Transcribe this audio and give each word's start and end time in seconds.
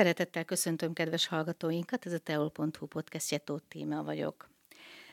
Szeretettel 0.00 0.44
köszöntöm 0.44 0.92
kedves 0.92 1.26
hallgatóinkat, 1.26 2.06
ez 2.06 2.12
a 2.12 2.18
teol.hu 2.18 2.86
podcastje 2.86 3.38
Tóth 3.38 3.64
Tíma 3.68 4.02
vagyok. 4.02 4.50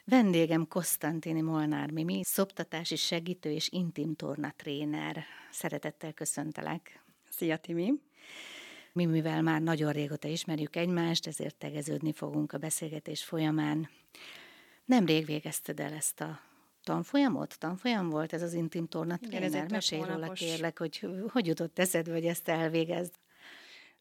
Vendégem 0.03 0.67
Kosztantini 0.67 1.41
Molnár 1.41 1.91
Mimi, 1.91 2.21
szoptatási 2.23 2.95
segítő 2.95 3.51
és 3.51 3.69
intim 3.69 4.15
torna 4.15 4.53
tréner. 4.57 5.23
Szeretettel 5.51 6.13
köszöntelek. 6.13 7.03
Szia 7.29 7.57
Timi! 7.57 7.93
Mi, 8.93 9.05
mivel 9.05 9.41
már 9.41 9.61
nagyon 9.61 9.91
régóta 9.91 10.27
ismerjük 10.27 10.75
egymást, 10.75 11.27
ezért 11.27 11.55
tegeződni 11.55 12.13
fogunk 12.13 12.53
a 12.53 12.57
beszélgetés 12.57 13.23
folyamán. 13.23 13.89
Nemrég 14.85 15.25
végezted 15.25 15.79
el 15.79 15.93
ezt 15.93 16.21
a 16.21 16.39
tanfolyamot? 16.83 17.59
Tanfolyam 17.59 18.09
volt 18.09 18.33
ez 18.33 18.41
az 18.41 18.53
intim 18.53 18.87
torna 18.87 19.17
tréner? 19.17 19.71
Mesélj 19.71 20.03
róla 20.03 20.31
kérlek, 20.31 20.77
hogy 20.77 21.07
hogy 21.27 21.45
jutott 21.45 21.79
eszedbe, 21.79 22.11
hogy 22.11 22.25
ezt 22.25 22.47
elvégezd. 22.47 23.13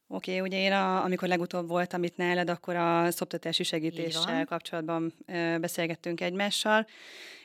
Oké, 0.09 0.31
okay, 0.31 0.47
ugye 0.47 0.59
én 0.59 0.71
a, 0.71 1.03
amikor 1.03 1.27
legutóbb 1.27 1.67
voltam 1.67 2.03
itt 2.03 2.17
nálad, 2.17 2.49
akkor 2.49 2.75
a 2.75 3.11
szoptatási 3.11 3.63
segítéssel 3.63 4.45
kapcsolatban 4.45 5.13
ö, 5.25 5.57
beszélgettünk 5.59 6.21
egymással, 6.21 6.87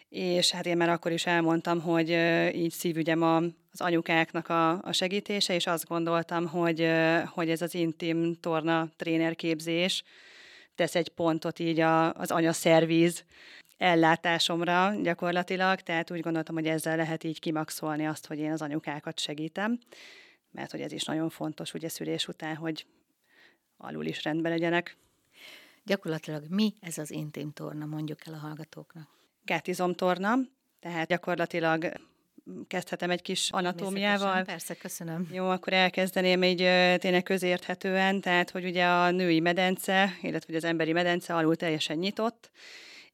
és 0.08 0.50
hát 0.50 0.66
én 0.66 0.76
már 0.76 0.88
akkor 0.88 1.12
is 1.12 1.26
elmondtam, 1.26 1.80
hogy 1.80 2.10
ö, 2.10 2.48
így 2.48 2.70
szívügyem 2.70 3.22
a, 3.22 3.36
az 3.72 3.80
anyukáknak 3.80 4.48
a, 4.48 4.82
a 4.82 4.92
segítése, 4.92 5.54
és 5.54 5.66
azt 5.66 5.88
gondoltam, 5.88 6.46
hogy, 6.46 6.80
ö, 6.80 7.19
hogy 7.27 7.50
ez 7.50 7.62
az 7.62 7.74
intim 7.74 8.34
torna 8.41 8.88
trénerképzés 8.97 10.02
tesz 10.74 10.94
egy 10.94 11.08
pontot 11.08 11.58
így 11.58 11.80
a, 11.80 12.12
az 12.12 12.30
anyaszervíz 12.30 13.24
ellátásomra 13.76 14.94
gyakorlatilag, 15.02 15.80
tehát 15.80 16.10
úgy 16.10 16.20
gondoltam, 16.20 16.54
hogy 16.54 16.66
ezzel 16.66 16.97
lehet 16.97 17.24
így 17.24 17.41
kimaxolni 17.41 18.06
azt, 18.06 18.26
hogy 18.26 18.38
én 18.38 18.52
az 18.52 18.62
anyukákat 18.62 19.19
segítem 19.19 19.78
mert 20.53 20.70
hogy 20.70 20.81
ez 20.81 20.92
is 20.92 21.05
nagyon 21.05 21.31
fontos 21.31 21.75
ugye 21.75 21.89
szülés 21.89 22.28
után, 22.28 22.56
hogy 22.56 22.86
alul 23.77 24.06
is 24.06 24.25
rendben 24.25 24.53
legyenek. 24.53 24.97
Gyakorlatilag 25.84 26.44
mi 26.48 26.75
ez 26.81 26.98
az 26.98 27.11
intim 27.11 27.53
torna, 27.53 27.86
mondjuk 27.86 28.27
el 28.27 28.34
a 28.34 28.36
hallgatóknak? 28.36 29.09
Gátizomtorna, 29.44 30.34
tehát 30.81 31.09
gyakorlatilag 31.09 31.92
kezdhetem 32.67 33.11
egy 33.11 33.22
kis 33.22 33.50
anatómiával. 33.50 34.44
Persze, 34.44 34.75
köszönöm. 34.75 35.28
Jó, 35.33 35.48
akkor 35.48 35.72
elkezdeném 35.72 36.42
így 36.42 36.56
tényleg 36.98 37.22
közérthetően, 37.22 38.20
tehát 38.20 38.50
hogy 38.50 38.64
ugye 38.64 38.84
a 38.84 39.11
női 39.11 39.41
medence, 39.41 40.16
illetve 40.22 40.56
az 40.56 40.64
emberi 40.64 40.92
medence 40.92 41.34
alul 41.34 41.56
teljesen 41.56 41.97
nyitott, 41.97 42.50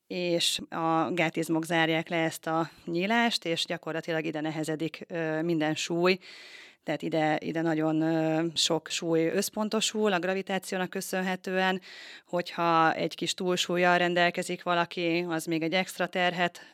és 0.06 0.60
a 0.68 1.10
gátizmok 1.12 1.64
zárják 1.64 2.08
le 2.08 2.16
ezt 2.16 2.46
a 2.46 2.70
nyílást, 2.84 3.44
és 3.44 3.64
gyakorlatilag 3.64 4.24
ide 4.24 4.40
nehezedik 4.40 5.06
minden 5.42 5.74
súly, 5.74 6.18
tehát 6.88 7.02
ide, 7.02 7.38
ide 7.40 7.60
nagyon 7.60 8.52
sok 8.54 8.88
súly 8.88 9.26
összpontosul 9.26 10.12
a 10.12 10.18
gravitációnak 10.18 10.90
köszönhetően, 10.90 11.80
hogyha 12.26 12.94
egy 12.94 13.14
kis 13.14 13.34
túlsúlyjal 13.34 13.98
rendelkezik 13.98 14.62
valaki, 14.62 15.26
az 15.28 15.44
még 15.44 15.62
egy 15.62 15.72
extra 15.72 16.06
terhet 16.06 16.70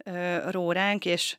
ró 0.50 0.72
ránk, 0.72 1.04
és 1.04 1.36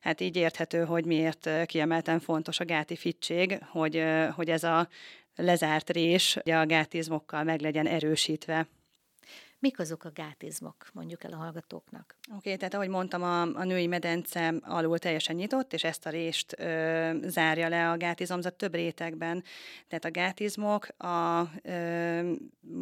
hát 0.00 0.20
így 0.20 0.36
érthető, 0.36 0.84
hogy 0.84 1.04
miért 1.04 1.66
kiemelten 1.66 2.20
fontos 2.20 2.60
a 2.60 2.64
gáti 2.64 2.96
fittség, 2.96 3.58
hogy, 3.70 4.04
hogy 4.34 4.50
ez 4.50 4.64
a 4.64 4.88
lezárt 5.36 5.90
rés 5.90 6.36
a 6.36 6.66
gátizmokkal 6.66 7.42
meg 7.42 7.60
legyen 7.60 7.86
erősítve. 7.86 8.68
Mik 9.60 9.78
azok 9.78 10.04
a 10.04 10.10
gátizmok, 10.10 10.90
mondjuk 10.92 11.24
el 11.24 11.32
a 11.32 11.36
hallgatóknak? 11.36 12.14
Oké, 12.28 12.36
okay, 12.36 12.56
tehát 12.56 12.74
ahogy 12.74 12.88
mondtam, 12.88 13.22
a, 13.22 13.40
a 13.42 13.64
női 13.64 13.86
medence 13.86 14.54
alul 14.62 14.98
teljesen 14.98 15.36
nyitott, 15.36 15.72
és 15.72 15.84
ezt 15.84 16.06
a 16.06 16.10
rést 16.10 16.54
ö, 16.58 17.10
zárja 17.22 17.68
le 17.68 17.90
a 17.90 17.96
gátizomzat 17.96 18.54
több 18.54 18.74
rétegben. 18.74 19.44
Tehát 19.88 20.04
a 20.04 20.10
gátizmok 20.10 20.88
a 21.02 21.42
ö, 21.62 22.32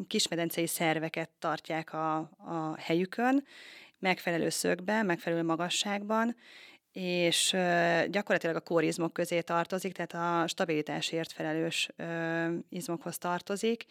kismedencei 0.06 0.66
szerveket 0.66 1.30
tartják 1.38 1.92
a, 1.92 2.16
a 2.38 2.76
helyükön, 2.76 3.44
megfelelő 3.98 4.48
szögben, 4.48 5.06
megfelelő 5.06 5.42
magasságban, 5.42 6.36
és 6.92 7.50
gyakorlatilag 8.08 8.56
a 8.56 8.60
kórizmok 8.60 9.12
közé 9.12 9.40
tartozik, 9.40 9.92
tehát 9.92 10.44
a 10.44 10.48
stabilitásért 10.48 11.32
felelős 11.32 11.88
izmokhoz 12.68 13.18
tartozik. 13.18 13.84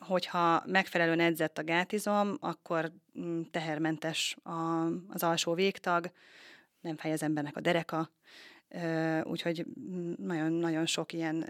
Hogyha 0.00 0.62
megfelelően 0.66 1.20
edzett 1.20 1.58
a 1.58 1.64
gátizom, 1.64 2.36
akkor 2.40 2.92
mm, 3.18 3.40
tehermentes 3.50 4.36
a, 4.42 4.86
az 5.08 5.22
alsó 5.22 5.54
végtag, 5.54 6.10
nem 6.80 6.96
fáj 6.96 7.12
az 7.12 7.22
embernek 7.22 7.56
a 7.56 7.60
dereka, 7.60 8.10
úgyhogy 9.22 9.66
nagyon-nagyon 10.16 10.86
sok 10.86 11.12
ilyen 11.12 11.46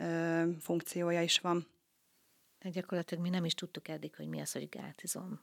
funkciója 0.60 1.22
is 1.22 1.38
van. 1.38 1.66
De 2.58 2.68
gyakorlatilag 2.68 3.22
mi 3.22 3.30
nem 3.30 3.44
is 3.44 3.54
tudtuk 3.54 3.88
eddig, 3.88 4.14
hogy 4.14 4.28
mi 4.28 4.40
az, 4.40 4.52
hogy 4.52 4.68
gátizom, 4.68 5.40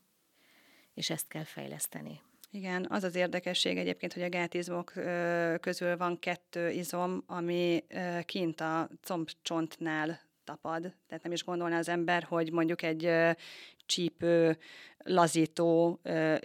és 0.93 1.09
ezt 1.09 1.27
kell 1.27 1.43
fejleszteni. 1.43 2.21
Igen, 2.51 2.85
az 2.89 3.03
az 3.03 3.15
érdekesség 3.15 3.77
egyébként, 3.77 4.13
hogy 4.13 4.21
a 4.21 4.29
gátizmok 4.29 4.93
közül 5.59 5.97
van 5.97 6.19
kettő 6.19 6.69
izom, 6.69 7.23
ami 7.25 7.83
kint 8.25 8.61
a 8.61 8.89
combcsontnál 9.01 10.19
tapad. 10.47 10.81
Tehát 11.07 11.23
nem 11.23 11.31
is 11.31 11.43
gondolná 11.43 11.77
az 11.77 11.89
ember, 11.89 12.23
hogy 12.23 12.51
mondjuk 12.51 12.81
egy 12.81 13.11
csípő, 13.85 14.57
lazító 14.97 15.99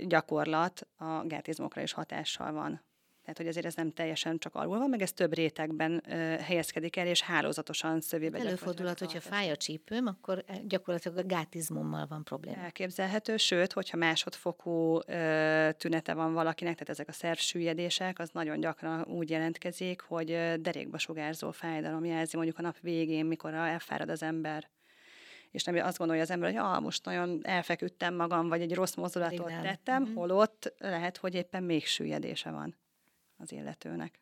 gyakorlat 0.07 0.89
a 0.97 1.27
gátizmokra 1.27 1.83
is 1.83 1.93
hatással 1.93 2.53
van. 2.53 2.81
Tehát, 3.23 3.37
hogy 3.37 3.47
azért 3.47 3.67
ez 3.67 3.75
nem 3.75 3.91
teljesen 3.91 4.39
csak 4.39 4.55
alul 4.55 4.79
van, 4.79 4.89
meg 4.89 5.03
ez 5.03 5.13
több 5.13 5.35
rétegben 5.35 6.03
ö, 6.09 6.13
helyezkedik 6.41 6.97
el, 6.97 7.07
és 7.07 7.21
hálózatosan 7.21 8.01
szövébe 8.01 8.39
Előfordulhat, 8.39 8.99
hogyha 8.99 9.21
fáj 9.21 9.51
a 9.51 9.57
csípőm, 9.57 10.07
akkor 10.07 10.45
e, 10.47 10.59
gyakorlatilag 10.65 11.19
a 11.19 11.23
gátizmommal 11.27 12.07
van 12.07 12.25
probléma. 12.25 12.63
Elképzelhető, 12.63 13.37
sőt, 13.37 13.73
hogyha 13.73 13.97
másodfokú 13.97 14.99
ö, 15.07 15.69
tünete 15.77 16.15
van 16.15 16.33
valakinek, 16.33 16.73
tehát 16.73 16.89
ezek 16.89 17.09
a 17.09 17.13
szervsüllyedések, 17.13 18.19
az 18.19 18.31
nagyon 18.33 18.61
gyakran 18.61 19.03
úgy 19.03 19.31
jelentkezik, 19.31 20.01
hogy 20.01 20.27
derékba 20.61 20.99
sugárzó 20.99 21.51
fájdalom 21.51 22.05
jelzi 22.05 22.37
mondjuk 22.37 22.59
a 22.59 22.63
nap 22.63 22.81
végén, 22.81 23.27
mikor 23.27 23.55
elfárad 23.55 24.09
az 24.09 24.23
ember 24.23 24.71
és 25.51 25.65
nem 25.65 25.87
azt 25.87 25.99
gondolja 25.99 26.23
az 26.23 26.31
ember, 26.31 26.51
hogy 26.51 26.59
ah, 26.59 26.81
most 26.81 27.05
nagyon 27.05 27.41
elfeküdtem 27.43 28.15
magam, 28.15 28.49
vagy 28.49 28.61
egy 28.61 28.75
rossz 28.75 28.95
mozdulatot 28.95 29.53
tettem, 29.63 30.03
mm-hmm. 30.03 30.15
holott 30.15 30.75
lehet, 30.79 31.17
hogy 31.17 31.35
éppen 31.35 31.63
még 31.63 31.87
süllyedése 31.87 32.51
van 32.51 32.77
az 33.43 33.53
illetőnek. 33.53 34.21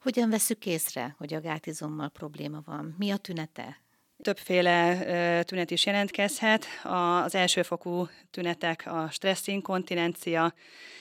Hogyan 0.00 0.30
veszük 0.30 0.66
észre, 0.66 1.14
hogy 1.18 1.34
a 1.34 1.40
gátizommal 1.40 2.08
probléma 2.08 2.62
van? 2.64 2.94
Mi 2.98 3.10
a 3.10 3.16
tünete? 3.16 3.82
Többféle 4.22 5.42
tünet 5.42 5.70
is 5.70 5.86
jelentkezhet. 5.86 6.66
Az 6.82 7.34
elsőfokú 7.34 8.08
tünetek 8.30 8.82
a 8.86 9.08
stresszinkontinencia, 9.10 10.54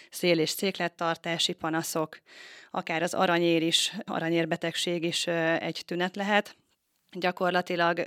szél- 0.10 0.40
és 0.40 0.50
széklettartási 0.50 1.54
panaszok, 1.54 2.20
akár 2.72 3.04
az 3.04 3.14
aranyér 3.14 3.62
is, 3.62 3.96
aranyérbetegség 4.06 5.04
is 5.04 5.28
egy 5.28 5.84
tünet 5.86 6.16
lehet. 6.16 6.56
Gyakorlatilag 7.14 8.06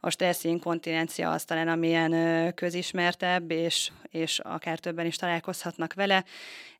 a 0.00 0.10
stressz 0.10 0.44
inkontinencia 0.44 1.30
az 1.30 1.44
talán 1.44 1.68
amilyen 1.68 2.54
közismertebb, 2.54 3.50
és, 3.50 3.90
és 4.10 4.38
akár 4.38 4.78
többen 4.78 5.06
is 5.06 5.16
találkozhatnak 5.16 5.94
vele. 5.94 6.24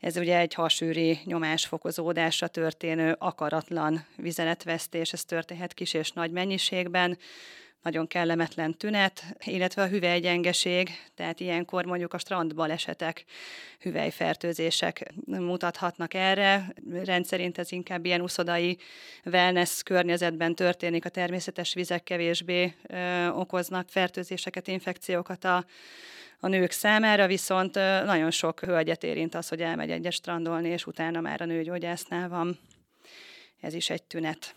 Ez 0.01 0.17
ugye 0.17 0.39
egy 0.39 0.55
hasűri 0.55 1.19
nyomásfokozódásra 1.25 2.47
történő 2.47 3.17
akaratlan 3.19 4.07
vizeletvesztés, 4.17 5.13
ez 5.13 5.25
történhet 5.25 5.75
kis 5.75 5.95
és 5.95 6.11
nagy 6.11 6.31
mennyiségben, 6.31 7.19
nagyon 7.83 8.07
kellemetlen 8.07 8.77
tünet, 8.77 9.25
illetve 9.45 9.83
a 9.83 9.89
hüvelygyengeség, 9.89 10.91
tehát 11.15 11.41
ilyenkor 11.41 11.85
mondjuk 11.85 12.15
a 12.15 12.19
strandbalesetek, 12.19 13.25
hüvelyfertőzések 13.81 15.13
mutathatnak 15.27 16.15
erre. 16.15 16.75
Rendszerint 17.05 17.59
ez 17.59 17.73
inkább 17.73 18.05
ilyen 18.05 18.21
uszodai 18.21 18.79
wellness 19.25 19.83
környezetben 19.83 20.55
történik, 20.55 21.05
a 21.05 21.09
természetes 21.09 21.75
vizek 21.75 22.03
kevésbé 22.03 22.75
ö, 22.83 23.29
okoznak 23.29 23.89
fertőzéseket, 23.89 24.69
infekciókat 24.69 25.45
a, 25.45 25.65
a 26.41 26.49
nők 26.49 26.71
számára, 26.71 27.27
viszont 27.27 27.75
nagyon 28.05 28.31
sok 28.31 28.61
hölgyet 28.61 29.05
érint 29.05 29.35
az, 29.35 29.49
hogy 29.49 29.61
elmegy 29.61 29.91
egyes 29.91 30.15
strandolni, 30.15 30.69
és 30.69 30.87
utána 30.87 31.21
már 31.21 31.41
a 31.43 31.45
nőgyógyásznál 31.45 32.29
van. 32.29 32.59
Ez 33.61 33.75
is 33.75 33.91
egy 33.91 34.03
tünet. 34.03 34.55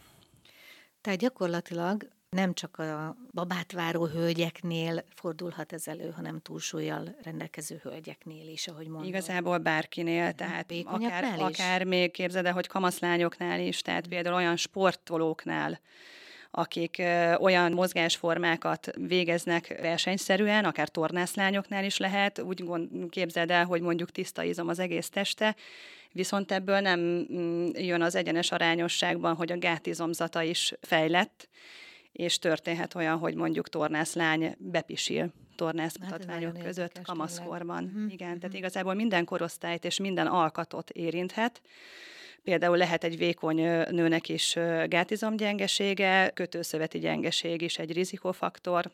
Tehát 1.01 1.19
gyakorlatilag 1.19 2.07
nem 2.29 2.53
csak 2.53 2.77
a 2.77 3.15
babát 3.33 3.71
váró 3.71 4.05
hölgyeknél 4.05 5.03
fordulhat 5.15 5.73
ez 5.73 5.87
elő, 5.87 6.11
hanem 6.11 6.39
túlsúlyjal 6.41 7.15
rendelkező 7.23 7.79
hölgyeknél 7.83 8.47
is, 8.47 8.67
ahogy 8.67 8.87
mondom. 8.87 9.07
Igazából 9.07 9.57
bárkinél, 9.57 10.31
tehát 10.31 10.73
akár, 10.85 11.39
akár 11.39 11.83
még 11.83 12.11
képzeld 12.11 12.45
el, 12.45 12.53
hogy 12.53 12.67
kamaszlányoknál 12.67 13.59
is, 13.59 13.81
tehát 13.81 14.07
például 14.07 14.35
olyan 14.35 14.55
sportolóknál, 14.55 15.79
akik 16.51 17.01
olyan 17.39 17.71
mozgásformákat 17.71 18.91
végeznek 18.95 19.79
versenyszerűen, 19.81 20.65
akár 20.65 20.89
tornászlányoknál 20.89 21.83
is 21.83 21.97
lehet, 21.97 22.39
úgy 22.39 22.63
képzeld 23.09 23.51
el, 23.51 23.65
hogy 23.65 23.81
mondjuk 23.81 24.11
tiszta 24.11 24.43
izom 24.43 24.67
az 24.67 24.79
egész 24.79 25.09
teste, 25.09 25.55
viszont 26.11 26.51
ebből 26.51 26.79
nem 26.79 26.99
mm, 26.99 27.67
jön 27.73 28.01
az 28.01 28.15
egyenes 28.15 28.51
arányosságban, 28.51 29.35
hogy 29.35 29.51
a 29.51 29.57
gátizomzata 29.57 30.41
is 30.41 30.73
fejlett, 30.81 31.49
és 32.15 32.39
történhet 32.39 32.95
olyan, 32.95 33.17
hogy 33.17 33.35
mondjuk 33.35 33.69
tornászlány 33.69 34.55
bepisil 34.57 35.33
tornászmutatványok 35.55 36.55
hát 36.55 36.65
között 36.65 37.01
kamaszkorban. 37.01 37.83
Uh-huh. 37.83 38.01
Igen, 38.03 38.11
uh-huh. 38.11 38.17
tehát 38.17 38.43
mhm. 38.43 38.55
igazából 38.55 38.93
minden 38.93 39.25
korosztályt 39.25 39.85
és 39.85 39.99
minden 39.99 40.27
alkatot 40.27 40.89
érinthet. 40.89 41.61
Például 42.43 42.77
lehet 42.77 43.03
egy 43.03 43.17
vékony 43.17 43.61
nőnek 43.89 44.29
is 44.29 44.57
gátizomgyengesége, 44.87 46.29
kötőszöveti 46.29 46.99
gyengeség 46.99 47.61
is 47.61 47.77
egy 47.77 47.93
rizikófaktor, 47.93 48.91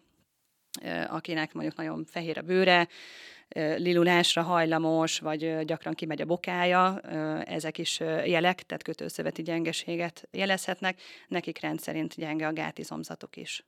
akinek 1.08 1.54
mondjuk 1.54 1.76
nagyon 1.76 2.06
fehér 2.06 2.38
a 2.38 2.42
bőre, 2.42 2.88
lilulásra 3.78 4.42
hajlamos, 4.42 5.20
vagy 5.20 5.66
gyakran 5.66 5.94
kimegy 5.94 6.22
a 6.22 6.26
bokája, 6.26 7.00
ezek 7.46 7.78
is 7.78 8.00
jelek, 8.26 8.64
tehát 8.64 8.84
kötőszöveti 8.84 9.42
gyengeséget 9.42 10.28
jelezhetnek, 10.32 11.02
nekik 11.28 11.60
rendszerint 11.60 12.16
gyenge 12.16 12.48
a 12.48 12.54
gátizomzatok 12.54 13.36
is. 13.36 13.66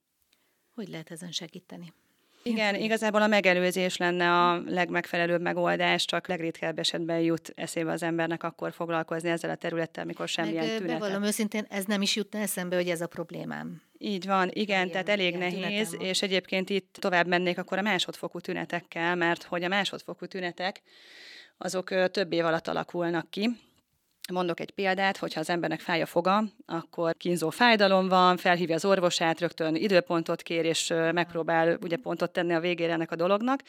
Hogy 0.73 0.87
lehet 0.87 1.11
ezen 1.11 1.31
segíteni? 1.31 1.93
Igen, 2.43 2.75
igazából 2.75 3.21
a 3.21 3.27
megelőzés 3.27 3.97
lenne 3.97 4.31
a 4.31 4.61
legmegfelelőbb 4.65 5.41
megoldás, 5.41 6.05
csak 6.05 6.27
legritkebb 6.27 6.79
esetben 6.79 7.19
jut 7.19 7.51
eszébe 7.55 7.91
az 7.91 8.03
embernek 8.03 8.43
akkor 8.43 8.73
foglalkozni 8.73 9.29
ezzel 9.29 9.49
a 9.49 9.55
területtel, 9.55 10.05
mikor 10.05 10.27
semmilyen 10.27 10.65
Meg, 10.65 10.77
tünetet. 10.77 10.99
Bevallom 10.99 11.23
őszintén, 11.23 11.65
ez 11.69 11.85
nem 11.85 12.01
is 12.01 12.15
jutna 12.15 12.39
eszembe, 12.39 12.75
hogy 12.75 12.89
ez 12.89 13.01
a 13.01 13.07
problémám. 13.07 13.81
Így 13.97 14.25
van, 14.25 14.49
igen, 14.53 14.77
ilyen, 14.77 14.89
tehát 14.89 15.09
elég 15.09 15.37
nehéz, 15.37 15.95
és 15.99 16.21
egyébként 16.21 16.69
itt 16.69 16.97
tovább 16.99 17.27
mennék 17.27 17.57
akkor 17.57 17.77
a 17.77 17.81
másodfokú 17.81 18.39
tünetekkel, 18.39 19.15
mert 19.15 19.43
hogy 19.43 19.63
a 19.63 19.67
másodfokú 19.67 20.25
tünetek 20.25 20.81
azok 21.57 22.11
több 22.11 22.33
év 22.33 22.45
alatt 22.45 22.67
alakulnak 22.67 23.29
ki, 23.29 23.49
Mondok 24.31 24.59
egy 24.59 24.71
példát, 24.71 25.17
hogyha 25.17 25.39
az 25.39 25.49
embernek 25.49 25.79
fáj 25.79 26.01
a 26.01 26.05
foga, 26.05 26.43
akkor 26.65 27.17
kínzó 27.17 27.49
fájdalom 27.49 28.07
van, 28.07 28.37
felhívja 28.37 28.75
az 28.75 28.85
orvosát, 28.85 29.39
rögtön 29.39 29.75
időpontot 29.75 30.41
kér, 30.41 30.65
és 30.65 30.93
megpróbál 31.11 31.77
ugye 31.81 31.97
pontot 31.97 32.31
tenni 32.31 32.53
a 32.53 32.59
végére 32.59 32.93
ennek 32.93 33.11
a 33.11 33.15
dolognak. 33.15 33.61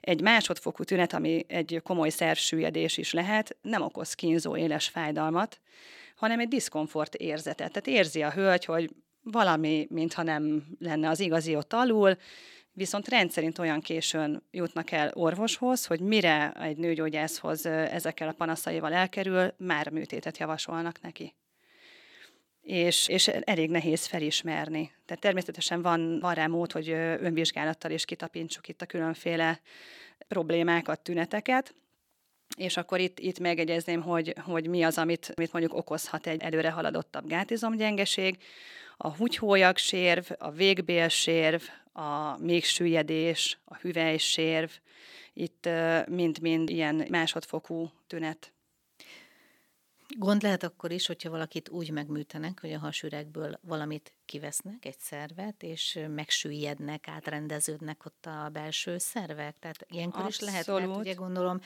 Egy 0.00 0.20
másodfokú 0.20 0.84
tünet, 0.84 1.12
ami 1.12 1.44
egy 1.48 1.80
komoly 1.84 2.08
szersüllyedés 2.08 2.96
is 2.98 3.12
lehet, 3.12 3.56
nem 3.62 3.82
okoz 3.82 4.14
kínzó 4.14 4.56
éles 4.56 4.88
fájdalmat, 4.88 5.60
hanem 6.16 6.40
egy 6.40 6.48
diszkomfort 6.48 7.14
érzetet. 7.14 7.72
Tehát 7.72 7.86
érzi 7.86 8.22
a 8.22 8.30
hölgy, 8.30 8.64
hogy 8.64 8.90
valami, 9.22 9.86
mintha 9.90 10.22
nem 10.22 10.64
lenne 10.78 11.08
az 11.08 11.20
igazi 11.20 11.56
ott 11.56 11.72
alul, 11.72 12.16
viszont 12.72 13.08
rendszerint 13.08 13.58
olyan 13.58 13.80
későn 13.80 14.42
jutnak 14.50 14.90
el 14.90 15.10
orvoshoz, 15.14 15.86
hogy 15.86 16.00
mire 16.00 16.52
egy 16.52 16.76
nőgyógyászhoz 16.76 17.66
ezekkel 17.66 18.28
a 18.28 18.32
panaszaival 18.32 18.92
elkerül, 18.92 19.54
már 19.56 19.90
műtétet 19.90 20.38
javasolnak 20.38 21.00
neki. 21.00 21.34
És, 22.60 23.08
és 23.08 23.28
elég 23.28 23.70
nehéz 23.70 24.06
felismerni. 24.06 24.92
Tehát 25.06 25.22
természetesen 25.22 25.82
van, 25.82 26.18
van 26.20 26.34
rá 26.34 26.46
mód, 26.46 26.72
hogy 26.72 26.88
önvizsgálattal 27.20 27.90
is 27.90 28.04
kitapintsuk 28.04 28.68
itt 28.68 28.82
a 28.82 28.86
különféle 28.86 29.60
problémákat, 30.28 31.00
tüneteket, 31.00 31.74
és 32.56 32.76
akkor 32.76 33.00
itt, 33.00 33.18
itt 33.18 33.38
megegyezném, 33.38 34.02
hogy, 34.02 34.34
hogy 34.44 34.66
mi 34.66 34.82
az, 34.82 34.98
amit, 34.98 35.32
amit 35.36 35.52
mondjuk 35.52 35.74
okozhat 35.74 36.26
egy 36.26 36.42
előre 36.42 36.70
haladottabb 36.70 37.26
gátizomgyengeség. 37.26 38.38
A 38.96 39.08
húgyhólyag 39.08 39.76
a 40.38 40.50
végbélsérv, 40.50 41.62
a 42.00 42.36
mégsüllyedés, 42.38 43.58
a 43.64 43.76
hüvelysérv, 43.76 44.70
itt 45.32 45.68
mind-mind 46.08 46.70
ilyen 46.70 47.06
másodfokú 47.10 47.90
tünet. 48.06 48.52
Gond 50.18 50.42
lehet 50.42 50.62
akkor 50.62 50.90
is, 50.90 51.06
hogyha 51.06 51.30
valakit 51.30 51.68
úgy 51.68 51.90
megműtenek, 51.90 52.60
hogy 52.60 52.72
a 52.72 52.78
hasüregből 52.78 53.58
valamit 53.62 54.14
kivesznek, 54.24 54.84
egy 54.84 54.98
szervet, 54.98 55.62
és 55.62 55.98
megsüllyednek, 56.08 57.08
átrendeződnek 57.08 58.04
ott 58.04 58.26
a 58.26 58.48
belső 58.52 58.98
szervek. 58.98 59.58
Tehát 59.58 59.86
ilyenkor 59.88 60.20
Abszolút. 60.20 60.54
is 60.54 60.66
lehet, 60.66 60.86
mert 60.86 61.00
ugye 61.00 61.14
gondolom 61.14 61.60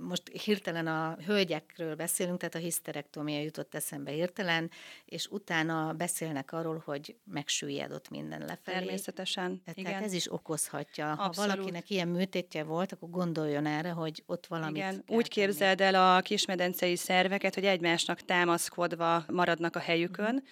most 0.00 0.22
hirtelen 0.28 0.86
a 0.86 1.16
hölgyekről 1.26 1.94
beszélünk, 1.94 2.38
tehát 2.38 2.54
a 2.54 2.58
hiszterektómia 2.58 3.40
jutott 3.40 3.74
eszembe 3.74 4.10
hirtelen, 4.10 4.70
és 5.04 5.26
utána 5.26 5.92
beszélnek 5.92 6.52
arról, 6.52 6.82
hogy 6.84 7.16
megsüllyedott 7.24 8.10
minden 8.10 8.40
lefelé. 8.40 8.78
Természetesen, 8.78 9.62
tehát 9.64 9.78
igen. 9.78 10.02
ez 10.02 10.12
is 10.12 10.32
okozhatja. 10.32 11.10
Abszolút. 11.10 11.36
Ha 11.36 11.46
valakinek 11.46 11.90
ilyen 11.90 12.08
műtétje 12.08 12.64
volt, 12.64 12.92
akkor 12.92 13.10
gondoljon 13.10 13.66
erre, 13.66 13.90
hogy 13.90 14.22
ott 14.26 14.46
valamit 14.46 14.76
Igen, 14.76 15.04
úgy 15.06 15.28
képzeld 15.28 15.80
el 15.80 16.16
a 16.16 16.20
kismedencei 16.20 16.96
szerveket, 16.96 17.54
hogy 17.54 17.64
egymásnak 17.64 18.20
támaszkodva 18.20 19.24
maradnak 19.28 19.76
a 19.76 19.80
helyükön, 19.80 20.34
mm. 20.34 20.46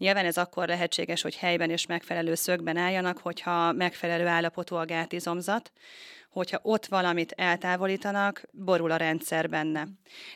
Nyilván 0.00 0.24
ez 0.24 0.36
akkor 0.36 0.68
lehetséges, 0.68 1.22
hogy 1.22 1.36
helyben 1.36 1.70
és 1.70 1.86
megfelelő 1.86 2.34
szögben 2.34 2.76
álljanak, 2.76 3.18
hogyha 3.18 3.72
megfelelő 3.72 4.26
állapotú 4.26 4.76
a 4.76 4.84
gátizomzat, 4.84 5.72
hogyha 6.30 6.60
ott 6.62 6.86
valamit 6.86 7.32
eltávolítanak, 7.36 8.42
borul 8.52 8.90
a 8.90 8.96
rendszer 8.96 9.48
benne. 9.48 9.88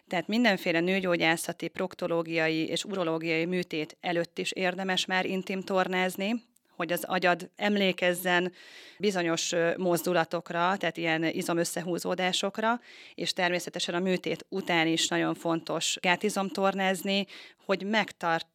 Tehát 0.08 0.26
mindenféle 0.26 0.80
nőgyógyászati, 0.80 1.68
proktológiai 1.68 2.68
és 2.68 2.84
urológiai 2.84 3.44
műtét 3.44 3.96
előtt 4.00 4.38
is 4.38 4.52
érdemes 4.52 5.06
már 5.06 5.26
intim 5.26 5.60
tornázni, 5.60 6.42
hogy 6.76 6.92
az 6.92 7.04
agyad 7.04 7.50
emlékezzen 7.56 8.52
bizonyos 8.98 9.54
mozdulatokra, 9.76 10.76
tehát 10.76 10.96
ilyen 10.96 11.24
izomösszehúzódásokra, 11.24 12.80
és 13.14 13.32
természetesen 13.32 13.94
a 13.94 13.98
műtét 13.98 14.46
után 14.48 14.86
is 14.86 15.08
nagyon 15.08 15.34
fontos 15.34 15.96
gátizomtornázni, 16.00 17.26
hogy 17.64 17.82
megtart 17.82 18.46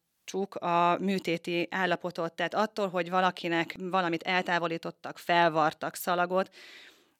a 0.54 0.96
műtéti 1.00 1.68
állapotot, 1.70 2.32
tehát 2.32 2.54
attól, 2.54 2.88
hogy 2.88 3.10
valakinek 3.10 3.76
valamit 3.78 4.22
eltávolítottak, 4.22 5.18
felvartak 5.18 5.94
szalagot, 5.94 6.54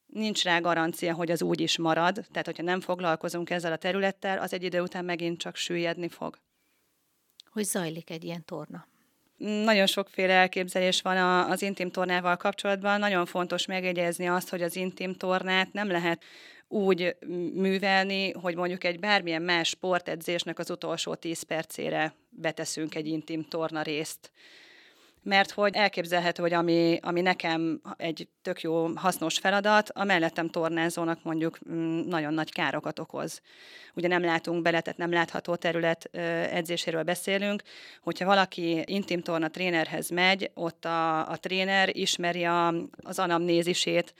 nincs 0.05 0.43
rá 0.43 0.59
garancia, 0.59 1.13
hogy 1.13 1.31
az 1.31 1.41
úgy 1.41 1.59
is 1.59 1.77
marad, 1.77 2.25
tehát 2.31 2.45
hogyha 2.45 2.63
nem 2.63 2.81
foglalkozunk 2.81 3.49
ezzel 3.49 3.71
a 3.71 3.77
területtel, 3.77 4.39
az 4.39 4.53
egy 4.53 4.63
idő 4.63 4.81
után 4.81 5.05
megint 5.05 5.39
csak 5.39 5.55
süllyedni 5.55 6.09
fog. 6.09 6.39
Hogy 7.51 7.63
zajlik 7.63 8.09
egy 8.09 8.23
ilyen 8.23 8.45
torna? 8.45 8.87
Nagyon 9.37 9.85
sokféle 9.85 10.33
elképzelés 10.33 11.01
van 11.01 11.49
az 11.49 11.61
intim 11.61 11.91
tornával 11.91 12.37
kapcsolatban. 12.37 12.99
Nagyon 12.99 13.25
fontos 13.25 13.65
megjegyezni 13.65 14.27
azt, 14.27 14.49
hogy 14.49 14.61
az 14.61 14.75
intim 14.75 15.13
tornát 15.13 15.73
nem 15.73 15.87
lehet 15.87 16.23
úgy 16.71 17.15
művelni, 17.53 18.31
hogy 18.31 18.55
mondjuk 18.55 18.83
egy 18.83 18.99
bármilyen 18.99 19.41
más 19.41 19.67
sportedzésnek 19.67 20.59
az 20.59 20.69
utolsó 20.69 21.15
10 21.15 21.43
percére 21.43 22.13
beteszünk 22.29 22.95
egy 22.95 23.07
intim 23.07 23.43
torna 23.43 23.81
részt 23.81 24.31
mert 25.23 25.51
hogy 25.51 25.75
elképzelhető, 25.75 26.41
hogy 26.41 26.53
ami, 26.53 26.99
ami 27.01 27.21
nekem 27.21 27.81
egy 27.97 28.27
tök 28.41 28.61
jó, 28.61 28.87
hasznos 28.95 29.37
feladat, 29.37 29.89
a 29.89 30.03
mellettem 30.03 30.49
tornázónak 30.49 31.23
mondjuk 31.23 31.57
mm, 31.71 31.99
nagyon 31.99 32.33
nagy 32.33 32.51
károkat 32.51 32.99
okoz. 32.99 33.41
Ugye 33.93 34.07
nem 34.07 34.23
látunk 34.23 34.61
bele, 34.61 34.81
tehát 34.81 34.99
nem 34.99 35.11
látható 35.11 35.55
terület 35.55 36.03
edzéséről 36.51 37.03
beszélünk. 37.03 37.61
Hogyha 38.01 38.25
valaki 38.25 38.83
intim 38.85 39.21
torna 39.21 39.49
trénerhez 39.49 40.09
megy, 40.09 40.51
ott 40.53 40.85
a, 40.85 41.29
a 41.29 41.37
tréner 41.37 41.97
ismeri 41.97 42.43
a, 42.43 42.73
az 43.01 43.19
anamnézisét 43.19 44.13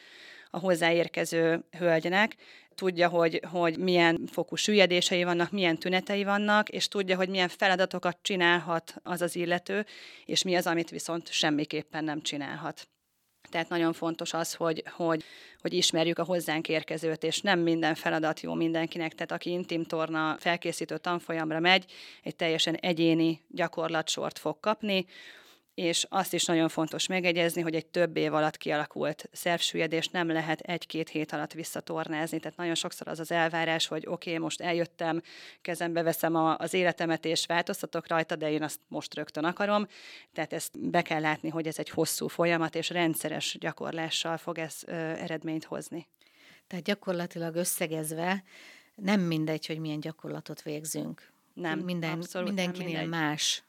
a 0.51 0.59
hozzáérkező 0.59 1.63
hölgynek, 1.77 2.35
tudja, 2.75 3.09
hogy, 3.09 3.41
hogy 3.51 3.77
milyen 3.77 4.27
fokú 4.31 4.55
süllyedései 4.55 5.23
vannak, 5.23 5.51
milyen 5.51 5.77
tünetei 5.77 6.23
vannak, 6.23 6.69
és 6.69 6.87
tudja, 6.87 7.15
hogy 7.15 7.29
milyen 7.29 7.47
feladatokat 7.47 8.17
csinálhat 8.21 8.95
az 9.03 9.21
az 9.21 9.35
illető, 9.35 9.85
és 10.25 10.43
mi 10.43 10.55
az, 10.55 10.67
amit 10.67 10.89
viszont 10.89 11.31
semmiképpen 11.31 12.03
nem 12.03 12.21
csinálhat. 12.21 12.87
Tehát 13.49 13.69
nagyon 13.69 13.93
fontos 13.93 14.33
az, 14.33 14.53
hogy, 14.53 14.83
hogy, 14.91 15.23
hogy 15.61 15.73
ismerjük 15.73 16.19
a 16.19 16.23
hozzánk 16.23 16.69
érkezőt, 16.69 17.23
és 17.23 17.41
nem 17.41 17.59
minden 17.59 17.95
feladat 17.95 18.39
jó 18.39 18.53
mindenkinek. 18.53 19.13
Tehát 19.13 19.31
aki 19.31 19.51
intim 19.51 19.83
torna 19.83 20.35
felkészítő 20.39 20.97
tanfolyamra 20.97 21.59
megy, 21.59 21.85
egy 22.23 22.35
teljesen 22.35 22.75
egyéni 22.75 23.41
gyakorlatsort 23.47 24.39
fog 24.39 24.59
kapni, 24.59 25.05
és 25.73 26.05
azt 26.09 26.33
is 26.33 26.45
nagyon 26.45 26.69
fontos 26.69 27.07
megegyezni, 27.07 27.61
hogy 27.61 27.75
egy 27.75 27.85
több 27.85 28.17
év 28.17 28.33
alatt 28.33 28.57
kialakult 28.57 29.29
szervsüllyedés 29.31 30.07
nem 30.07 30.27
lehet 30.27 30.59
egy-két 30.59 31.09
hét 31.09 31.31
alatt 31.31 31.53
visszatornázni. 31.53 32.39
Tehát 32.39 32.57
nagyon 32.57 32.75
sokszor 32.75 33.07
az 33.07 33.19
az 33.19 33.31
elvárás, 33.31 33.87
hogy 33.87 34.05
oké, 34.07 34.29
okay, 34.29 34.43
most 34.43 34.61
eljöttem, 34.61 35.21
kezembe 35.61 36.01
veszem 36.03 36.35
a, 36.35 36.57
az 36.57 36.73
életemet, 36.73 37.25
és 37.25 37.45
változtatok 37.45 38.07
rajta, 38.07 38.35
de 38.35 38.51
én 38.51 38.63
azt 38.63 38.79
most 38.87 39.15
rögtön 39.15 39.43
akarom. 39.43 39.87
Tehát 40.33 40.53
ezt 40.53 40.89
be 40.89 41.01
kell 41.01 41.21
látni, 41.21 41.49
hogy 41.49 41.67
ez 41.67 41.79
egy 41.79 41.89
hosszú 41.89 42.27
folyamat, 42.27 42.75
és 42.75 42.89
rendszeres 42.89 43.57
gyakorlással 43.59 44.37
fog 44.37 44.57
ez 44.57 44.75
ö, 44.85 44.93
eredményt 44.93 45.63
hozni. 45.63 46.07
Tehát 46.67 46.85
gyakorlatilag 46.85 47.55
összegezve 47.55 48.43
nem 48.95 49.21
mindegy, 49.21 49.65
hogy 49.65 49.79
milyen 49.79 49.99
gyakorlatot 49.99 50.61
végzünk. 50.61 51.31
Nem, 51.53 51.79
Minden, 51.79 52.11
abszolút 52.11 52.47
mindenkinél 52.47 52.99
nem 52.99 53.09
más 53.09 53.63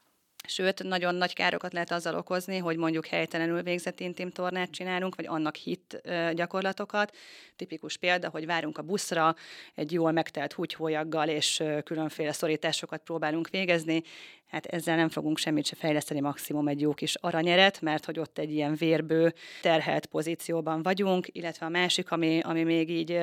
Sőt, 0.47 0.83
nagyon 0.83 1.15
nagy 1.15 1.33
károkat 1.33 1.73
lehet 1.73 1.91
azzal 1.91 2.15
okozni, 2.15 2.57
hogy 2.57 2.77
mondjuk 2.77 3.05
helytelenül 3.05 3.61
végzett 3.61 3.99
intim 3.99 4.31
tornát 4.31 4.69
csinálunk, 4.69 5.15
vagy 5.15 5.25
annak 5.27 5.55
hit 5.55 6.01
gyakorlatokat. 6.33 7.15
Tipikus 7.55 7.97
példa, 7.97 8.29
hogy 8.29 8.45
várunk 8.45 8.77
a 8.77 8.81
buszra, 8.81 9.35
egy 9.75 9.91
jól 9.91 10.11
megtelt 10.11 10.53
húgyhólyaggal 10.53 11.27
és 11.27 11.63
különféle 11.83 12.31
szorításokat 12.31 13.01
próbálunk 13.01 13.49
végezni. 13.49 14.03
Hát 14.47 14.65
ezzel 14.65 14.95
nem 14.95 15.09
fogunk 15.09 15.37
semmit 15.37 15.65
se 15.65 15.75
fejleszteni, 15.75 16.19
maximum 16.19 16.67
egy 16.67 16.81
jó 16.81 16.93
kis 16.93 17.15
aranyeret, 17.15 17.81
mert 17.81 18.05
hogy 18.05 18.19
ott 18.19 18.37
egy 18.37 18.51
ilyen 18.51 18.75
vérbő, 18.75 19.33
terhelt 19.61 20.05
pozícióban 20.05 20.83
vagyunk, 20.83 21.27
illetve 21.31 21.65
a 21.65 21.69
másik, 21.69 22.11
ami, 22.11 22.39
ami 22.39 22.63
még 22.63 22.89
így 22.89 23.19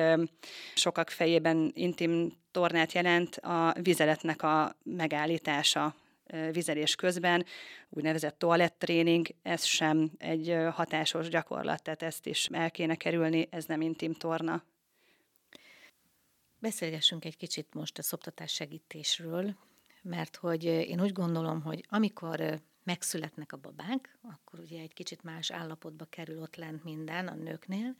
sokak 0.75 1.09
fejében 1.09 1.71
intim 1.75 2.31
tornát 2.51 2.91
jelent, 2.91 3.35
a 3.35 3.73
vizeletnek 3.81 4.43
a 4.43 4.75
megállítása 4.83 5.95
vizelés 6.51 6.95
közben, 6.95 7.45
úgynevezett 7.89 8.39
toalettréning, 8.39 9.27
ez 9.41 9.63
sem 9.63 10.11
egy 10.17 10.57
hatásos 10.71 11.29
gyakorlat, 11.29 11.83
tehát 11.83 12.03
ezt 12.03 12.25
is 12.25 12.45
el 12.45 12.71
kéne 12.71 12.95
kerülni, 12.95 13.47
ez 13.49 13.65
nem 13.65 13.81
intim 13.81 14.13
torna. 14.13 14.63
Beszélgessünk 16.59 17.25
egy 17.25 17.37
kicsit 17.37 17.73
most 17.73 17.97
a 17.97 18.01
szoptatás 18.01 18.53
segítésről, 18.53 19.55
mert 20.01 20.35
hogy 20.35 20.63
én 20.63 21.01
úgy 21.01 21.11
gondolom, 21.11 21.61
hogy 21.61 21.85
amikor 21.89 22.61
megszületnek 22.83 23.51
a 23.51 23.57
babák, 23.57 24.17
akkor 24.21 24.59
ugye 24.59 24.81
egy 24.81 24.93
kicsit 24.93 25.23
más 25.23 25.51
állapotba 25.51 26.05
kerül 26.05 26.41
ott 26.41 26.55
lent 26.55 26.83
minden 26.83 27.27
a 27.27 27.35
nőknél. 27.35 27.95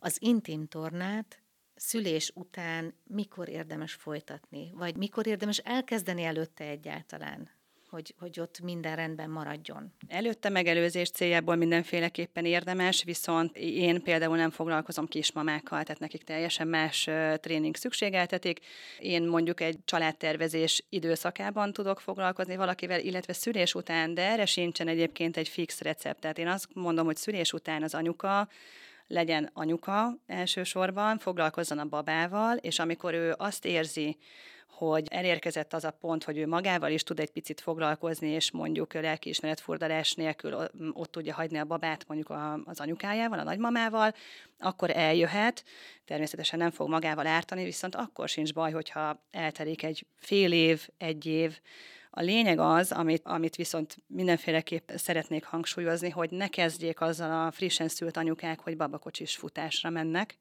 Az 0.00 0.16
intim 0.20 0.66
tornát 0.66 1.42
szülés 1.76 2.30
után 2.34 2.94
mikor 3.04 3.48
érdemes 3.48 3.92
folytatni, 3.92 4.70
vagy 4.74 4.96
mikor 4.96 5.26
érdemes 5.26 5.58
elkezdeni 5.58 6.22
előtte 6.22 6.64
egyáltalán? 6.64 7.50
hogy, 7.94 8.14
hogy 8.18 8.40
ott 8.40 8.60
minden 8.60 8.96
rendben 8.96 9.30
maradjon. 9.30 9.92
Előtte 10.08 10.48
megelőzés 10.48 11.10
céljából 11.10 11.54
mindenféleképpen 11.54 12.44
érdemes, 12.44 13.02
viszont 13.04 13.56
én 13.56 14.02
például 14.02 14.36
nem 14.36 14.50
foglalkozom 14.50 15.06
kismamákkal, 15.06 15.82
tehát 15.82 16.00
nekik 16.00 16.22
teljesen 16.22 16.68
más 16.68 17.08
tréning 17.40 17.76
szükségeltetik. 17.76 18.60
Én 18.98 19.22
mondjuk 19.22 19.60
egy 19.60 19.78
családtervezés 19.84 20.84
időszakában 20.88 21.72
tudok 21.72 22.00
foglalkozni 22.00 22.56
valakivel, 22.56 23.00
illetve 23.00 23.32
szülés 23.32 23.74
után, 23.74 24.14
de 24.14 24.22
erre 24.22 24.46
sincsen 24.46 24.88
egyébként 24.88 25.36
egy 25.36 25.48
fix 25.48 25.80
recept. 25.80 26.20
Tehát 26.20 26.38
én 26.38 26.48
azt 26.48 26.68
mondom, 26.72 27.04
hogy 27.04 27.16
szülés 27.16 27.52
után 27.52 27.82
az 27.82 27.94
anyuka 27.94 28.48
legyen 29.06 29.50
anyuka 29.52 30.16
elsősorban, 30.26 31.18
foglalkozzon 31.18 31.78
a 31.78 31.84
babával, 31.84 32.56
és 32.56 32.78
amikor 32.78 33.14
ő 33.14 33.34
azt 33.36 33.64
érzi, 33.64 34.16
hogy 34.74 35.06
elérkezett 35.10 35.72
az 35.72 35.84
a 35.84 35.90
pont, 35.90 36.24
hogy 36.24 36.38
ő 36.38 36.46
magával 36.46 36.90
is 36.90 37.02
tud 37.02 37.20
egy 37.20 37.30
picit 37.30 37.60
foglalkozni, 37.60 38.28
és 38.28 38.50
mondjuk 38.50 38.94
lelkiismeretfordulás 38.94 40.12
nélkül 40.12 40.68
ott 40.92 41.10
tudja 41.12 41.34
hagyni 41.34 41.58
a 41.58 41.64
babát 41.64 42.04
mondjuk 42.06 42.38
az 42.64 42.80
anyukájával, 42.80 43.38
a 43.38 43.42
nagymamával, 43.42 44.14
akkor 44.58 44.90
eljöhet, 44.90 45.64
természetesen 46.04 46.58
nem 46.58 46.70
fog 46.70 46.88
magával 46.88 47.26
ártani, 47.26 47.64
viszont 47.64 47.94
akkor 47.94 48.28
sincs 48.28 48.52
baj, 48.52 48.72
hogyha 48.72 49.22
eltelik 49.30 49.82
egy 49.82 50.06
fél 50.16 50.52
év, 50.52 50.88
egy 50.98 51.26
év, 51.26 51.60
a 52.16 52.22
lényeg 52.22 52.58
az, 52.58 52.92
amit, 52.92 53.22
amit 53.24 53.56
viszont 53.56 53.96
mindenféleképp 54.06 54.90
szeretnék 54.94 55.44
hangsúlyozni, 55.44 56.10
hogy 56.10 56.30
ne 56.30 56.48
kezdjék 56.48 57.00
azzal 57.00 57.46
a 57.46 57.50
frissen 57.50 57.88
szült 57.88 58.16
anyukák, 58.16 58.60
hogy 58.60 58.76
babakocsis 58.76 59.36
futásra 59.36 59.90
mennek, 59.90 60.36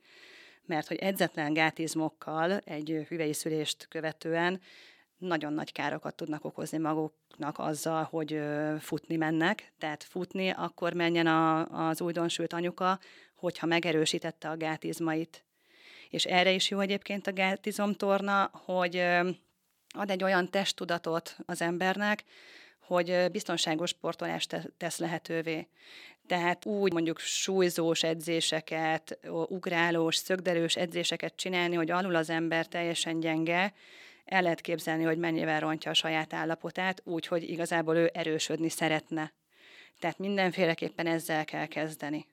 mert 0.66 0.88
hogy 0.88 0.98
edzetlen 0.98 1.54
gátizmokkal 1.54 2.58
egy 2.58 3.06
hüvei 3.08 3.34
szülést 3.34 3.88
követően 3.90 4.62
nagyon 5.18 5.54
nagy 5.54 5.72
károkat 5.72 6.16
tudnak 6.16 6.46
okozni 6.46 6.78
maguknak 6.78 7.60
azzal, 7.60 8.04
hogy 8.04 8.40
futni 8.80 9.16
mennek. 9.16 9.74
Tehát 9.80 10.04
futni 10.04 10.50
akkor 10.50 10.94
menjen 10.94 11.28
a, 11.28 11.66
az 11.88 12.02
újdonsült 12.02 12.54
anyuka, 12.54 13.00
hogyha 13.36 13.68
megerősítette 13.68 14.50
a 14.50 14.58
gátizmait. 14.58 15.44
És 16.10 16.26
erre 16.26 16.52
is 16.52 16.70
jó 16.70 16.80
egyébként 16.80 17.28
a 17.28 17.34
gátizomtorna, 17.34 18.52
hogy 18.54 19.04
ad 19.94 20.10
egy 20.10 20.24
olyan 20.24 20.50
testtudatot 20.50 21.38
az 21.46 21.62
embernek, 21.62 22.24
hogy 22.80 23.26
biztonságos 23.32 23.90
sportolást 23.90 24.72
tesz 24.78 24.98
lehetővé. 24.98 25.68
Tehát 26.28 26.66
úgy 26.66 26.94
mondjuk 26.94 27.20
súlyzós 27.20 28.04
edzéseket, 28.04 29.20
ugrálós, 29.48 30.16
szögdelős 30.16 30.76
edzéseket 30.76 31.36
csinálni, 31.36 31.76
hogy 31.76 31.92
alul 31.92 32.16
az 32.16 32.30
ember 32.30 32.68
teljesen 32.68 33.20
gyenge, 33.20 33.74
el 34.26 34.42
lehet 34.42 34.62
képzelni, 34.62 35.04
hogy 35.04 35.18
mennyivel 35.18 35.60
rontja 35.60 35.92
a 35.92 35.94
saját 35.94 36.34
állapotát, 36.34 37.02
úgy, 37.04 37.28
hogy 37.28 37.50
igazából 37.50 37.96
ő 37.96 38.10
erősödni 38.14 38.70
szeretne. 38.70 39.34
Tehát 40.00 40.18
mindenféleképpen 40.18 41.08
ezzel 41.08 41.46
kell 41.46 41.66
kezdeni. 41.66 42.26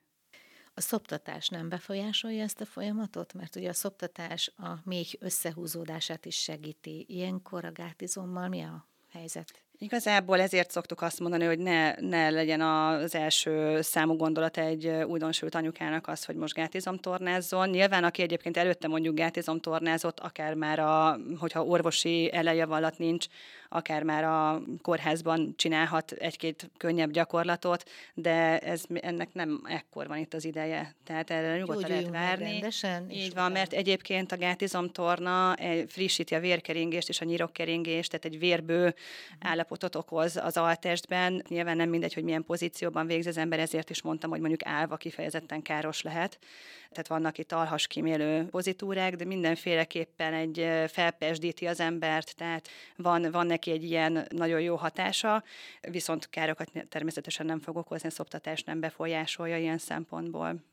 A 0.81 0.83
szoptatás 0.83 1.49
nem 1.49 1.69
befolyásolja 1.69 2.43
ezt 2.43 2.61
a 2.61 2.65
folyamatot? 2.65 3.35
Mert 3.35 3.57
ugye 3.57 3.69
a 3.69 3.73
szoptatás 3.73 4.53
a 4.57 4.69
méh 4.85 5.13
összehúzódását 5.19 6.27
is 6.27 6.37
segíti. 6.37 7.05
Ilyenkor 7.09 7.65
a 7.65 7.73
gátizommal 7.73 8.49
mi 8.49 8.63
a 8.63 8.87
helyzet? 9.13 9.63
Igazából 9.79 10.41
ezért 10.41 10.71
szoktuk 10.71 11.03
azt 11.03 11.21
mondani, 11.21 11.45
hogy 11.45 11.59
ne, 11.59 11.95
ne 11.95 12.31
legyen 12.31 12.61
az 12.61 13.15
első 13.15 13.81
számú 13.81 14.17
gondolat 14.17 14.57
egy 14.57 14.87
újdonsült 14.87 15.55
anyukának 15.55 16.09
az, 16.09 16.25
hogy 16.25 16.37
most 16.37 16.55
gátizom 16.55 16.97
tornázzon. 16.97 17.69
Nyilván, 17.69 18.05
aki 18.05 18.23
egyébként 18.23 18.57
előtte 18.57 18.89
mondjuk 18.89 19.15
gátizom 19.15 19.61
tornázott, 19.61 20.21
akár 20.21 20.55
már, 20.55 20.79
a, 20.79 21.19
hogyha 21.39 21.65
orvosi 21.65 22.33
elejavalat 22.33 22.99
nincs, 22.99 23.27
akár 23.73 24.03
már 24.03 24.25
a 24.25 24.63
kórházban 24.83 25.55
csinálhat 25.57 26.11
egy-két 26.13 26.71
könnyebb 26.77 27.11
gyakorlatot, 27.11 27.91
de 28.15 28.59
ez 28.59 28.83
ennek 28.95 29.33
nem 29.33 29.61
ekkor 29.65 30.07
van 30.07 30.19
itt 30.19 30.35
az 30.35 30.45
ideje. 30.45 30.95
Tehát 31.05 31.31
erre 31.31 31.59
nyugodtan 31.59 31.91
lehet 31.91 32.11
várni. 32.11 32.51
Rendesen, 32.51 33.11
Így 33.11 33.35
van, 33.35 33.53
mert 33.53 33.73
egyébként 33.73 34.33
a 34.33 34.37
gátizomtorna 34.37 35.55
frissíti 35.87 36.35
a 36.35 36.41
vérkeringést 36.41 37.09
és 37.09 37.21
a 37.21 37.25
nyirokkeringést, 37.25 38.11
tehát 38.11 38.25
egy 38.25 38.39
vérbő 38.39 38.79
uh-huh. 38.79 39.51
állapotot 39.51 39.95
okoz 39.95 40.37
az 40.37 40.57
altestben. 40.57 41.45
Nyilván 41.49 41.77
nem 41.77 41.89
mindegy, 41.89 42.15
hogy 42.15 42.25
milyen 42.25 42.45
pozícióban 42.45 43.07
végz 43.07 43.27
az 43.27 43.37
ember, 43.37 43.59
ezért 43.59 43.91
is 43.91 44.03
mondtam, 44.03 44.31
hogy 44.31 44.41
mondjuk 44.41 44.65
állva 44.65 44.97
kifejezetten 44.97 45.63
káros 45.63 46.03
lehet. 46.03 46.39
Tehát 46.91 47.09
vannak 47.09 47.39
itt 47.39 47.53
alhas 47.53 47.87
kimélő 47.87 48.47
pozitúrák, 48.51 49.17
de 49.17 49.25
mindenféleképpen 49.25 50.33
egy 50.33 50.69
felpesdíti 50.89 51.67
az 51.67 51.81
embert, 51.81 52.37
tehát 52.37 52.69
van, 52.97 53.31
van 53.31 53.47
neki 53.61 53.71
egy 53.79 53.91
ilyen 53.91 54.27
nagyon 54.31 54.61
jó 54.61 54.77
hatása, 54.77 55.45
viszont 55.81 56.29
károkat 56.31 56.71
természetesen 56.89 57.47
nem 57.47 57.61
fog 57.61 57.77
okozni, 57.77 58.09
a 58.09 58.13
szoptatás 58.13 58.63
nem 58.63 58.81
befolyásolja 58.81 59.59
ilyen 59.59 59.79
szempontból. 59.79 60.65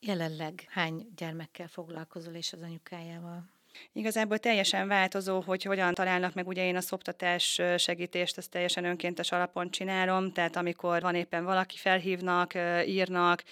Jelenleg 0.00 0.64
hány 0.68 1.12
gyermekkel 1.16 1.68
foglalkozol 1.68 2.34
és 2.34 2.52
az 2.52 2.62
anyukájával? 2.62 3.53
Igazából 3.92 4.38
teljesen 4.38 4.88
változó, 4.88 5.40
hogy 5.40 5.62
hogyan 5.62 5.94
találnak 5.94 6.34
meg, 6.34 6.46
ugye 6.46 6.64
én 6.66 6.76
a 6.76 6.80
szoptatás 6.80 7.60
segítést, 7.76 8.38
ezt 8.38 8.50
teljesen 8.50 8.84
önkéntes 8.84 9.32
alapon 9.32 9.70
csinálom, 9.70 10.32
tehát 10.32 10.56
amikor 10.56 11.00
van 11.00 11.14
éppen 11.14 11.44
valaki, 11.44 11.76
felhívnak, 11.76 12.52
írnak, 12.86 13.42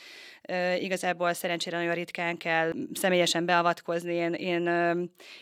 igazából 0.79 1.33
szerencsére 1.33 1.76
nagyon 1.76 1.95
ritkán 1.95 2.37
kell 2.37 2.73
személyesen 2.93 3.45
beavatkozni. 3.45 4.14
Én, 4.14 4.33
én, 4.33 4.67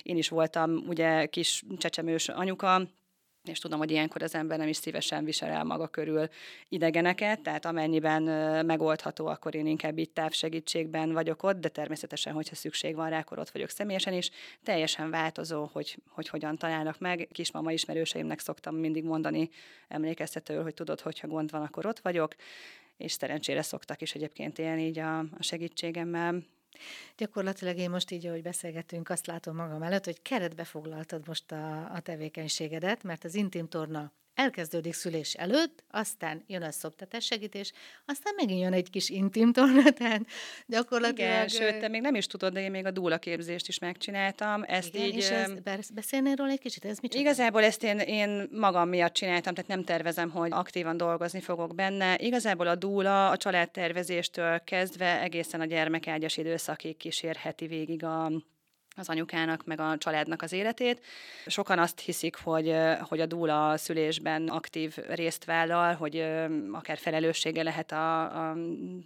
én 0.03 0.17
is 0.17 0.29
voltam 0.29 0.71
ugye 0.71 1.27
kis 1.27 1.63
csecsemős 1.79 2.29
anyuka, 2.29 2.83
és 3.45 3.59
tudom, 3.59 3.79
hogy 3.79 3.91
ilyenkor 3.91 4.23
az 4.23 4.35
ember 4.35 4.59
nem 4.59 4.69
is 4.69 4.77
szívesen 4.77 5.25
visel 5.25 5.51
el 5.51 5.65
maga 5.65 5.89
körül 5.89 6.29
idegeneket, 6.69 7.41
tehát 7.41 7.65
amennyiben 7.65 8.23
megoldható, 8.67 9.27
akkor 9.27 9.55
én 9.55 9.67
inkább 9.67 9.99
itt 9.99 10.15
távsegítségben 10.15 11.13
vagyok 11.13 11.43
ott, 11.43 11.61
de 11.61 11.69
természetesen, 11.69 12.33
hogyha 12.33 12.55
szükség 12.55 12.95
van 12.95 13.11
rá, 13.11 13.19
akkor 13.19 13.39
ott 13.39 13.51
vagyok 13.51 13.69
személyesen 13.69 14.13
is. 14.13 14.31
Teljesen 14.63 15.11
változó, 15.11 15.69
hogy, 15.73 15.97
hogy 16.09 16.29
hogyan 16.29 16.57
találnak 16.57 16.99
meg. 16.99 17.29
Kismama 17.33 17.73
ismerőseimnek 17.73 18.39
szoktam 18.39 18.75
mindig 18.75 19.05
mondani 19.05 19.49
emlékeztető, 19.89 20.63
hogy 20.63 20.75
tudod, 20.75 21.01
hogyha 21.01 21.29
gond 21.29 21.51
van, 21.51 21.63
akkor 21.63 21.87
ott 21.87 21.99
vagyok, 21.99 22.35
és 22.97 23.13
szerencsére 23.13 23.63
szoktak 23.63 24.01
is 24.01 24.15
egyébként 24.15 24.59
élni 24.59 24.87
így 24.87 24.99
a, 24.99 25.19
a 25.19 25.43
segítségemmel. 25.43 26.43
Gyakorlatilag 27.17 27.77
én 27.77 27.91
most 27.91 28.11
így, 28.11 28.27
ahogy 28.27 28.43
beszélgetünk, 28.43 29.09
azt 29.09 29.27
látom 29.27 29.57
magam 29.57 29.83
előtt, 29.83 30.05
hogy 30.05 30.23
keretbe 30.23 30.65
foglaltad 30.65 31.27
most 31.27 31.53
a, 31.53 31.93
a 31.95 32.01
tevékenységedet, 32.01 33.03
mert 33.03 33.25
az 33.25 33.35
intim 33.35 33.69
torna 33.69 34.13
elkezdődik 34.35 34.93
szülés 34.93 35.35
előtt, 35.35 35.85
aztán 35.91 36.45
jön 36.47 36.63
a 36.63 36.71
szoptatás 36.71 37.25
segítés, 37.25 37.73
aztán 38.05 38.35
megint 38.37 38.61
jön 38.61 38.73
egy 38.73 38.91
kis 38.91 39.09
intim 39.09 39.53
torna, 39.53 39.91
tehát 39.91 40.23
gyakorlatilag... 40.67 41.31
Igen, 41.31 41.49
sőt, 41.49 41.79
te 41.79 41.89
még 41.89 42.01
nem 42.01 42.15
is 42.15 42.27
tudod, 42.27 42.53
de 42.53 42.61
én 42.61 42.71
még 42.71 42.87
a 42.87 42.91
dúla 42.91 43.19
képzést 43.19 43.69
is 43.69 43.79
megcsináltam. 43.79 44.63
Ezt 44.67 44.95
igen, 44.95 45.07
így, 45.07 45.17
és 45.17 45.31
ez, 45.31 45.53
beszélnél 45.95 46.35
róla 46.35 46.51
egy 46.51 46.61
kicsit? 46.61 46.85
Ez 46.85 46.99
mit 46.99 47.15
Igazából 47.15 47.65
ezt 47.65 47.83
én, 47.83 47.99
én 47.99 48.49
magam 48.53 48.89
miatt 48.89 49.13
csináltam, 49.13 49.55
tehát 49.55 49.71
nem 49.71 49.85
tervezem, 49.85 50.31
hogy 50.31 50.51
aktívan 50.53 50.97
dolgozni 50.97 51.41
fogok 51.41 51.75
benne. 51.75 52.19
Igazából 52.19 52.67
a 52.67 52.75
dúla 52.75 53.31
a 53.31 53.37
családtervezéstől 53.37 54.65
kezdve 54.65 55.21
egészen 55.21 55.61
a 55.61 55.65
gyermekágyas 55.65 56.37
időszakig 56.37 56.97
kísérheti 56.97 57.67
végig 57.67 58.05
a 58.05 58.33
az 59.01 59.09
anyukának, 59.09 59.65
meg 59.65 59.81
a 59.81 59.97
családnak 59.99 60.43
az 60.43 60.53
életét. 60.53 61.05
Sokan 61.47 61.79
azt 61.79 62.01
hiszik, 62.01 62.37
hogy, 62.37 62.75
hogy 63.01 63.21
a 63.21 63.27
dúla 63.27 63.77
szülésben 63.77 64.49
aktív 64.49 64.97
részt 65.09 65.45
vállal, 65.45 65.95
hogy 65.95 66.25
akár 66.73 66.99
felelőssége 66.99 67.63
lehet 67.63 67.93
a, 67.93 68.23
a 68.49 68.57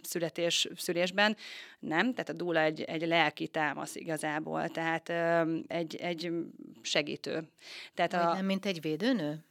születés 0.02 0.68
szülésben. 0.76 1.36
Nem, 1.78 2.12
tehát 2.12 2.28
a 2.28 2.32
dúla 2.32 2.60
egy, 2.60 2.82
egy 2.82 3.06
lelki 3.06 3.48
támasz 3.48 3.94
igazából, 3.94 4.68
tehát 4.68 5.08
egy, 5.66 5.96
egy 5.96 6.32
segítő. 6.82 7.48
Tehát 7.94 8.12
a, 8.12 8.34
nem, 8.34 8.44
mint 8.44 8.66
egy 8.66 8.80
védőnő? 8.80 9.44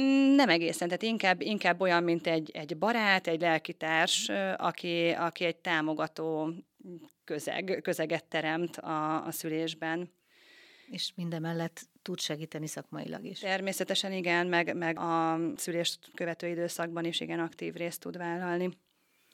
Mm, 0.00 0.34
nem 0.34 0.48
egészen, 0.48 0.88
tehát 0.88 1.02
inkább, 1.02 1.40
inkább 1.40 1.80
olyan, 1.80 2.02
mint 2.02 2.26
egy, 2.26 2.50
egy 2.54 2.76
barát, 2.76 3.26
egy 3.26 3.40
lelkitárs, 3.40 4.30
aki, 4.56 5.10
aki 5.10 5.44
egy 5.44 5.56
támogató 5.56 6.54
közeg, 7.24 7.80
közeget 7.82 8.24
teremt 8.24 8.76
a, 8.76 9.26
a 9.26 9.30
szülésben. 9.30 10.12
És 10.90 11.12
mindemellett 11.16 11.88
tud 12.02 12.20
segíteni 12.20 12.66
szakmailag 12.66 13.24
is. 13.24 13.38
Természetesen 13.38 14.12
igen, 14.12 14.46
meg, 14.46 14.76
meg 14.76 14.98
a 14.98 15.40
szülést 15.56 15.98
követő 16.14 16.48
időszakban 16.48 17.04
is 17.04 17.20
igen 17.20 17.40
aktív 17.40 17.74
részt 17.74 18.00
tud 18.00 18.16
vállalni. 18.16 18.78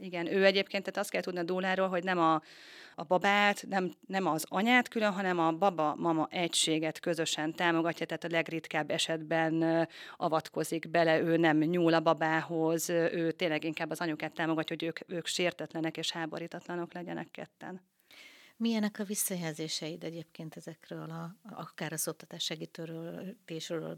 Igen, 0.01 0.27
ő 0.27 0.45
egyébként, 0.45 0.85
tehát 0.85 0.99
azt 0.99 1.11
kell 1.11 1.21
tudni 1.21 1.39
a 1.39 1.43
dóláról, 1.43 1.89
hogy 1.89 2.05
nem 2.05 2.19
a, 2.19 2.43
a 2.95 3.05
babát, 3.05 3.65
nem, 3.69 3.93
nem 4.07 4.27
az 4.27 4.47
anyát 4.49 4.89
külön, 4.89 5.13
hanem 5.13 5.39
a 5.39 5.53
baba-mama 5.53 6.29
egységet 6.31 7.01
közösen 7.01 7.55
támogatja, 7.55 8.07
tehát 8.07 8.25
a 8.25 8.29
legritkább 8.31 8.91
esetben 8.91 9.87
avatkozik 10.17 10.91
bele, 10.91 11.21
ő 11.21 11.37
nem 11.37 11.59
nyúl 11.59 11.95
a 11.95 12.01
babához, 12.01 12.89
ő 12.89 13.33
tényleg 13.33 13.65
inkább 13.65 13.91
az 13.91 14.01
anyukát 14.01 14.35
támogatja, 14.35 14.77
hogy 14.79 14.87
ők, 14.89 15.17
ők 15.19 15.27
sértetlenek 15.27 15.97
és 15.97 16.13
háborítatlanok 16.13 16.93
legyenek 16.93 17.31
ketten. 17.31 17.81
Milyenek 18.61 18.99
a 18.99 19.05
visszajelzéseid 19.05 20.05
egyébként 20.05 20.57
ezekről, 20.57 21.11
a, 21.11 21.37
akár 21.51 21.93
a 21.93 21.97
szoktatás 21.97 22.45
segítőről, 22.45 23.37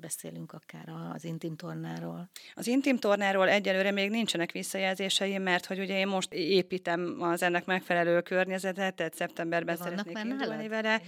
beszélünk, 0.01 0.53
akár 0.53 0.89
az 1.15 1.25
intim 1.25 1.57
tornáról? 1.57 2.31
Az 2.55 2.67
intim 2.67 2.97
tornáról 2.97 3.49
egyelőre 3.49 3.91
még 3.91 4.11
nincsenek 4.11 4.53
visszajelzéseim, 4.53 5.43
mert 5.43 5.67
hogy 5.67 5.79
ugye 5.79 5.99
én 5.99 6.07
most 6.07 6.33
építem 6.33 7.17
az 7.21 7.43
ennek 7.43 7.65
megfelelő 7.65 8.21
környezetet, 8.21 8.95
tehát 8.95 9.15
szeptemberben 9.15 9.77
De 9.77 9.83
szeretnék 9.83 10.19
indulni 10.19 10.69
vele. 10.69 11.03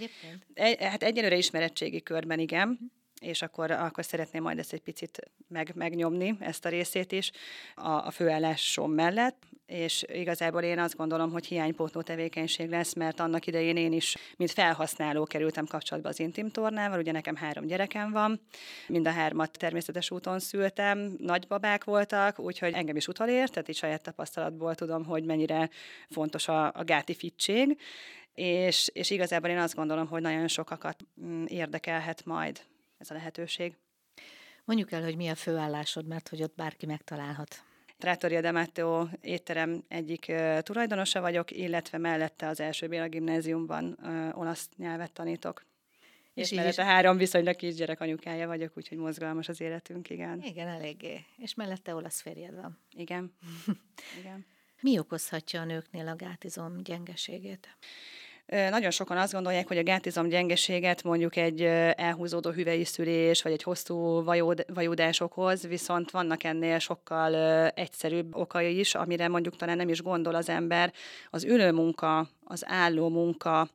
Egy, 0.54 0.82
hát 0.82 1.02
egyelőre 1.02 1.36
ismerettségi 1.36 2.02
körben, 2.02 2.38
igen. 2.38 2.68
Uh-huh 2.68 2.88
és 3.20 3.42
akkor, 3.42 3.70
akkor 3.70 4.04
szeretném 4.04 4.42
majd 4.42 4.58
ezt 4.58 4.72
egy 4.72 4.80
picit 4.80 5.30
meg, 5.48 5.72
megnyomni, 5.74 6.36
ezt 6.40 6.64
a 6.64 6.68
részét 6.68 7.12
is 7.12 7.30
a, 7.74 7.90
a 7.90 8.10
főállásom 8.10 8.92
mellett, 8.92 9.42
és 9.66 10.04
igazából 10.12 10.62
én 10.62 10.78
azt 10.78 10.96
gondolom, 10.96 11.30
hogy 11.30 11.46
hiánypótló 11.46 12.02
tevékenység 12.02 12.68
lesz, 12.68 12.94
mert 12.94 13.20
annak 13.20 13.46
idején 13.46 13.76
én 13.76 13.92
is, 13.92 14.16
mint 14.36 14.50
felhasználó 14.50 15.24
kerültem 15.24 15.66
kapcsolatba 15.66 16.08
az 16.08 16.20
intim 16.20 16.50
tornával, 16.50 16.98
ugye 16.98 17.12
nekem 17.12 17.36
három 17.36 17.66
gyerekem 17.66 18.10
van, 18.10 18.40
mind 18.86 19.06
a 19.06 19.10
hármat 19.10 19.58
természetes 19.58 20.10
úton 20.10 20.38
szültem, 20.38 21.14
nagybabák 21.18 21.84
voltak, 21.84 22.38
úgyhogy 22.38 22.72
engem 22.72 22.96
is 22.96 23.08
utalért, 23.08 23.52
tehát 23.52 23.68
így 23.68 23.76
saját 23.76 24.02
tapasztalatból 24.02 24.74
tudom, 24.74 25.04
hogy 25.04 25.24
mennyire 25.24 25.70
fontos 26.10 26.48
a, 26.48 26.66
a 26.66 26.84
gáti 26.84 27.14
fittség, 27.14 27.78
és, 28.34 28.90
és 28.92 29.10
igazából 29.10 29.50
én 29.50 29.58
azt 29.58 29.74
gondolom, 29.74 30.06
hogy 30.06 30.22
nagyon 30.22 30.48
sokakat 30.48 31.04
mm, 31.20 31.44
érdekelhet 31.44 32.24
majd 32.24 32.60
ez 32.98 33.10
a 33.10 33.14
lehetőség. 33.14 33.76
Mondjuk 34.64 34.92
el, 34.92 35.02
hogy 35.02 35.16
mi 35.16 35.28
a 35.28 35.34
főállásod, 35.34 36.06
mert 36.06 36.28
hogy 36.28 36.42
ott 36.42 36.54
bárki 36.56 36.86
megtalálhat. 36.86 37.64
Trattoria 37.98 38.40
de 38.40 38.50
Matteo 38.50 39.06
étterem 39.20 39.84
egyik 39.88 40.32
tulajdonosa 40.60 41.20
vagyok, 41.20 41.50
illetve 41.50 41.98
mellette 41.98 42.46
az 42.46 42.60
első 42.60 42.88
Béla 42.88 43.08
gimnáziumban 43.08 43.98
olasz 44.32 44.68
nyelvet 44.76 45.12
tanítok. 45.12 45.64
És, 46.34 46.50
és 46.50 46.56
mellette 46.56 46.84
három 46.84 47.16
viszonylag 47.16 47.56
kisgyerek 47.56 48.00
anyukája 48.00 48.46
vagyok, 48.46 48.72
úgyhogy 48.76 48.98
mozgalmas 48.98 49.48
az 49.48 49.60
életünk, 49.60 50.10
igen. 50.10 50.42
Igen, 50.42 50.68
eléggé. 50.68 51.24
És 51.36 51.54
mellette 51.54 51.94
olasz 51.94 52.20
férjed 52.20 52.54
van. 52.54 52.78
Igen. 52.90 53.32
igen. 54.20 54.46
Mi 54.80 54.98
okozhatja 54.98 55.60
a 55.60 55.64
nőknél 55.64 56.08
a 56.08 56.16
gátizom 56.16 56.82
gyengeségét? 56.82 57.68
Nagyon 58.46 58.90
sokan 58.90 59.16
azt 59.16 59.32
gondolják, 59.32 59.68
hogy 59.68 59.78
a 59.78 59.82
gátizom 59.82 60.28
gyengeséget 60.28 61.02
mondjuk 61.02 61.36
egy 61.36 61.62
elhúzódó 61.96 62.50
hüvei 62.50 62.84
szülés, 62.84 63.42
vagy 63.42 63.52
egy 63.52 63.62
hosszú 63.62 64.24
vajód, 64.24 64.64
vajódás 64.74 65.20
okoz, 65.20 65.66
viszont 65.66 66.10
vannak 66.10 66.44
ennél 66.44 66.78
sokkal 66.78 67.34
egyszerűbb 67.68 68.34
okai 68.34 68.78
is, 68.78 68.94
amire 68.94 69.28
mondjuk 69.28 69.56
talán 69.56 69.76
nem 69.76 69.88
is 69.88 70.02
gondol 70.02 70.34
az 70.34 70.48
ember. 70.48 70.92
Az 71.30 71.44
ülő 71.44 71.72
munka, 71.72 72.28
az 72.44 72.64
álló 72.66 73.08
munka, 73.08 73.68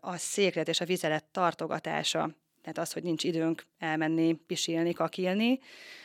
a 0.00 0.16
széklet 0.16 0.68
és 0.68 0.80
a 0.80 0.84
vizelet 0.84 1.24
tartogatása, 1.24 2.30
tehát 2.62 2.78
az, 2.78 2.92
hogy 2.92 3.02
nincs 3.02 3.24
időnk 3.24 3.66
elmenni, 3.78 4.32
pisilni, 4.46 4.92
kakilni, 4.92 5.60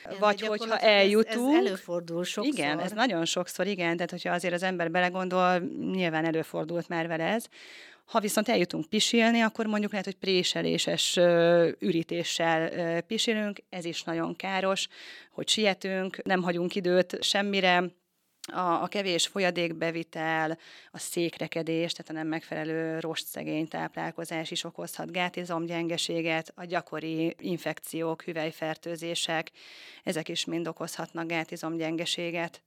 igen, 0.06 0.20
vagy 0.20 0.42
hogyha 0.42 0.78
eljutunk. 0.78 1.54
Ez, 1.54 1.60
ez 1.60 1.66
előfordul 1.66 2.24
sokszor. 2.24 2.54
Igen, 2.54 2.80
ez 2.80 2.92
nagyon 2.92 3.26
sokszor, 3.26 3.68
igen, 3.68 3.96
tehát 3.96 4.12
hogyha 4.12 4.34
azért 4.34 4.54
az 4.54 4.64
ember 4.64 4.92
belegondol, 4.92 5.60
nyilván 5.92 6.26
előfordult 6.26 6.88
már 6.88 7.08
vele 7.08 7.24
ez, 7.24 7.48
ha 8.08 8.20
viszont 8.20 8.50
eljutunk 8.50 8.86
pisilni, 8.90 9.42
akkor 9.42 9.66
mondjuk 9.66 9.92
lehet, 9.92 10.06
hogy 10.06 10.16
préseléses 10.16 11.20
ürítéssel 11.80 13.02
pisilünk, 13.02 13.60
ez 13.70 13.86
is 13.86 14.04
nagyon 14.04 14.36
káros, 14.36 14.88
hogy 15.32 15.48
sietünk, 15.48 16.24
nem 16.24 16.42
hagyunk 16.42 16.76
időt 16.76 17.24
semmire, 17.24 17.84
a, 18.52 18.84
a 18.84 18.88
kevés 18.88 19.28
folyadékbevitel, 19.28 20.58
a 20.92 21.00
székrekedés, 21.00 21.92
tehát 21.92 22.12
a 22.12 22.14
nem 22.14 22.28
megfelelő 22.28 23.00
rostszegény 23.00 23.68
táplálkozás 23.68 24.52
is 24.52 24.64
okozhat 24.64 25.12
gátizomgyengeséget, 25.12 26.52
a 26.56 26.66
gyakori 26.66 27.36
infekciók, 27.40 28.22
hüvelyfertőzések, 28.22 29.52
ezek 30.04 30.30
is 30.30 30.46
mind 30.46 30.68
okozhatnak 30.68 31.28
gátizomgyengeséget 31.28 32.62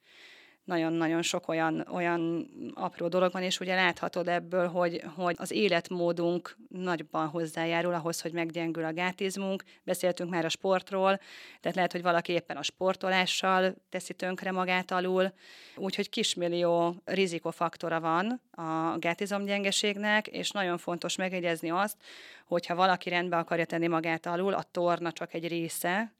nagyon-nagyon 0.71 1.23
sok 1.23 1.49
olyan, 1.49 1.87
olyan 1.93 2.51
apró 2.75 3.09
dolog 3.09 3.33
van, 3.33 3.43
és 3.43 3.61
ugye 3.61 3.75
láthatod 3.75 4.29
ebből, 4.29 4.69
hogy, 4.69 5.03
hogy 5.15 5.35
az 5.39 5.51
életmódunk 5.51 6.57
nagyban 6.69 7.29
hozzájárul 7.29 7.95
ahhoz, 7.95 8.21
hogy 8.21 8.33
meggyengül 8.33 8.85
a 8.85 8.93
gátizmunk. 8.93 9.65
Beszéltünk 9.85 10.31
már 10.31 10.45
a 10.45 10.49
sportról, 10.49 11.21
tehát 11.61 11.77
lehet, 11.77 11.93
hogy 11.93 12.03
valaki 12.03 12.33
éppen 12.33 12.57
a 12.57 12.63
sportolással 12.63 13.75
teszi 13.89 14.15
tönkre 14.15 14.53
magát 14.53 14.91
alul, 14.91 15.33
úgyhogy 15.77 16.09
kismillió 16.09 16.95
rizikofaktora 17.05 18.01
van 18.01 18.41
a 18.51 18.99
gátizomgyengeségnek, 18.99 20.27
és 20.27 20.51
nagyon 20.51 20.79
fontos 20.79 21.17
megjegyezni 21.17 21.71
azt, 21.71 21.97
hogyha 22.47 22.75
valaki 22.75 23.09
rendbe 23.09 23.37
akarja 23.37 23.65
tenni 23.65 23.87
magát 23.87 24.27
alul, 24.27 24.55
a 24.55 24.63
torna 24.71 25.13
csak 25.13 25.35
egy 25.35 25.49
része, 25.49 26.13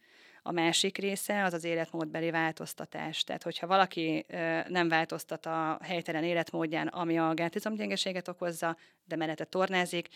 a 0.43 0.53
másik 0.53 0.99
része 0.99 1.45
az 1.45 1.53
az 1.53 1.65
életmódbeli 1.65 2.31
változtatás. 2.31 3.25
Tehát, 3.25 3.43
hogyha 3.43 3.67
valaki 3.67 4.27
nem 4.69 4.89
változtat 4.89 5.47
a 5.47 5.79
helytelen 5.83 6.25
életmódján, 6.25 6.87
ami 6.87 7.19
a 7.19 7.35
gátizomgyengeséget 7.35 8.29
okozza, 8.29 8.77
de 9.05 9.17
mellette 9.17 9.45
tornázik, 9.45 10.09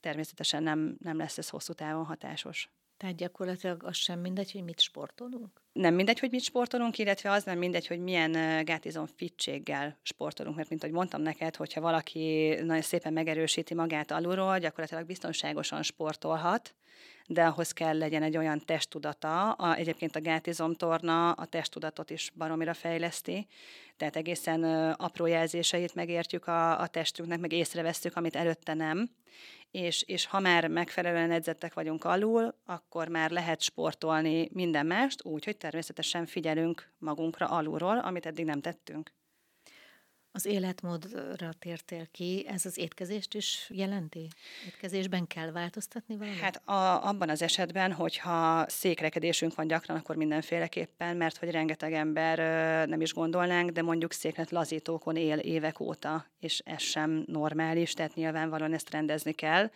természetesen 0.00 0.62
nem, 0.62 0.96
nem 1.02 1.16
lesz 1.16 1.38
ez 1.38 1.48
hosszú 1.48 1.72
távon 1.72 2.04
hatásos. 2.04 2.70
Tehát 2.96 3.16
gyakorlatilag 3.16 3.84
az 3.84 3.96
sem 3.96 4.20
mindegy, 4.20 4.52
hogy 4.52 4.64
mit 4.64 4.80
sportolunk? 4.80 5.62
Nem 5.72 5.94
mindegy, 5.94 6.18
hogy 6.18 6.30
mit 6.30 6.42
sportolunk, 6.42 6.98
illetve 6.98 7.30
az 7.30 7.44
nem 7.44 7.58
mindegy, 7.58 7.86
hogy 7.86 8.00
milyen 8.00 8.64
gátizom 8.64 9.06
fittséggel 9.06 9.98
sportolunk, 10.02 10.56
mert 10.56 10.68
mint 10.68 10.82
ahogy 10.82 10.94
mondtam 10.94 11.22
neked, 11.22 11.56
hogyha 11.56 11.80
valaki 11.80 12.54
nagyon 12.62 12.82
szépen 12.82 13.12
megerősíti 13.12 13.74
magát 13.74 14.10
alulról, 14.10 14.58
gyakorlatilag 14.58 15.06
biztonságosan 15.06 15.82
sportolhat, 15.82 16.74
de 17.32 17.44
ahhoz 17.44 17.72
kell 17.72 17.98
legyen 17.98 18.22
egy 18.22 18.36
olyan 18.36 18.62
testtudata. 18.64 19.52
A, 19.52 19.74
egyébként 19.74 20.16
a 20.16 20.20
gátizomtorna 20.20 21.32
a 21.32 21.44
testtudatot 21.44 22.10
is 22.10 22.32
baromira 22.36 22.74
fejleszti, 22.74 23.46
tehát 23.96 24.16
egészen 24.16 24.64
apró 24.92 25.26
jelzéseit 25.26 25.94
megértjük 25.94 26.46
a, 26.46 26.80
a 26.80 26.86
testünknek, 26.86 27.40
meg 27.40 27.52
észrevesztük, 27.52 28.16
amit 28.16 28.36
előtte 28.36 28.74
nem. 28.74 29.10
És, 29.70 30.02
és 30.02 30.26
ha 30.26 30.40
már 30.40 30.68
megfelelően 30.68 31.30
edzettek 31.30 31.74
vagyunk 31.74 32.04
alul, 32.04 32.54
akkor 32.66 33.08
már 33.08 33.30
lehet 33.30 33.60
sportolni 33.60 34.48
minden 34.52 34.86
mást, 34.86 35.24
úgy, 35.24 35.44
hogy 35.44 35.56
természetesen 35.56 36.26
figyelünk 36.26 36.92
magunkra 36.98 37.46
alulról, 37.46 37.98
amit 37.98 38.26
eddig 38.26 38.44
nem 38.44 38.60
tettünk. 38.60 39.12
Az 40.32 40.46
életmódra 40.46 41.52
tértél 41.58 42.06
ki, 42.10 42.44
ez 42.48 42.64
az 42.64 42.78
étkezést 42.78 43.34
is 43.34 43.66
jelenti? 43.68 44.28
Étkezésben 44.66 45.26
kell 45.26 45.50
változtatni 45.50 46.16
valamit? 46.16 46.38
Hát 46.38 46.68
a, 46.68 47.08
abban 47.08 47.28
az 47.28 47.42
esetben, 47.42 47.92
hogyha 47.92 48.64
székrekedésünk 48.68 49.54
van 49.54 49.66
gyakran, 49.66 49.96
akkor 49.96 50.16
mindenféleképpen, 50.16 51.16
mert 51.16 51.36
hogy 51.36 51.50
rengeteg 51.50 51.92
ember 51.92 52.38
nem 52.88 53.00
is 53.00 53.14
gondolnánk, 53.14 53.70
de 53.70 53.82
mondjuk 53.82 54.12
széklet 54.12 54.50
lazítókon 54.50 55.16
él 55.16 55.38
évek 55.38 55.80
óta, 55.80 56.26
és 56.40 56.62
ez 56.64 56.82
sem 56.82 57.24
normális, 57.26 57.92
tehát 57.92 58.14
nyilvánvalóan 58.14 58.72
ezt 58.72 58.90
rendezni 58.90 59.32
kell. 59.32 59.70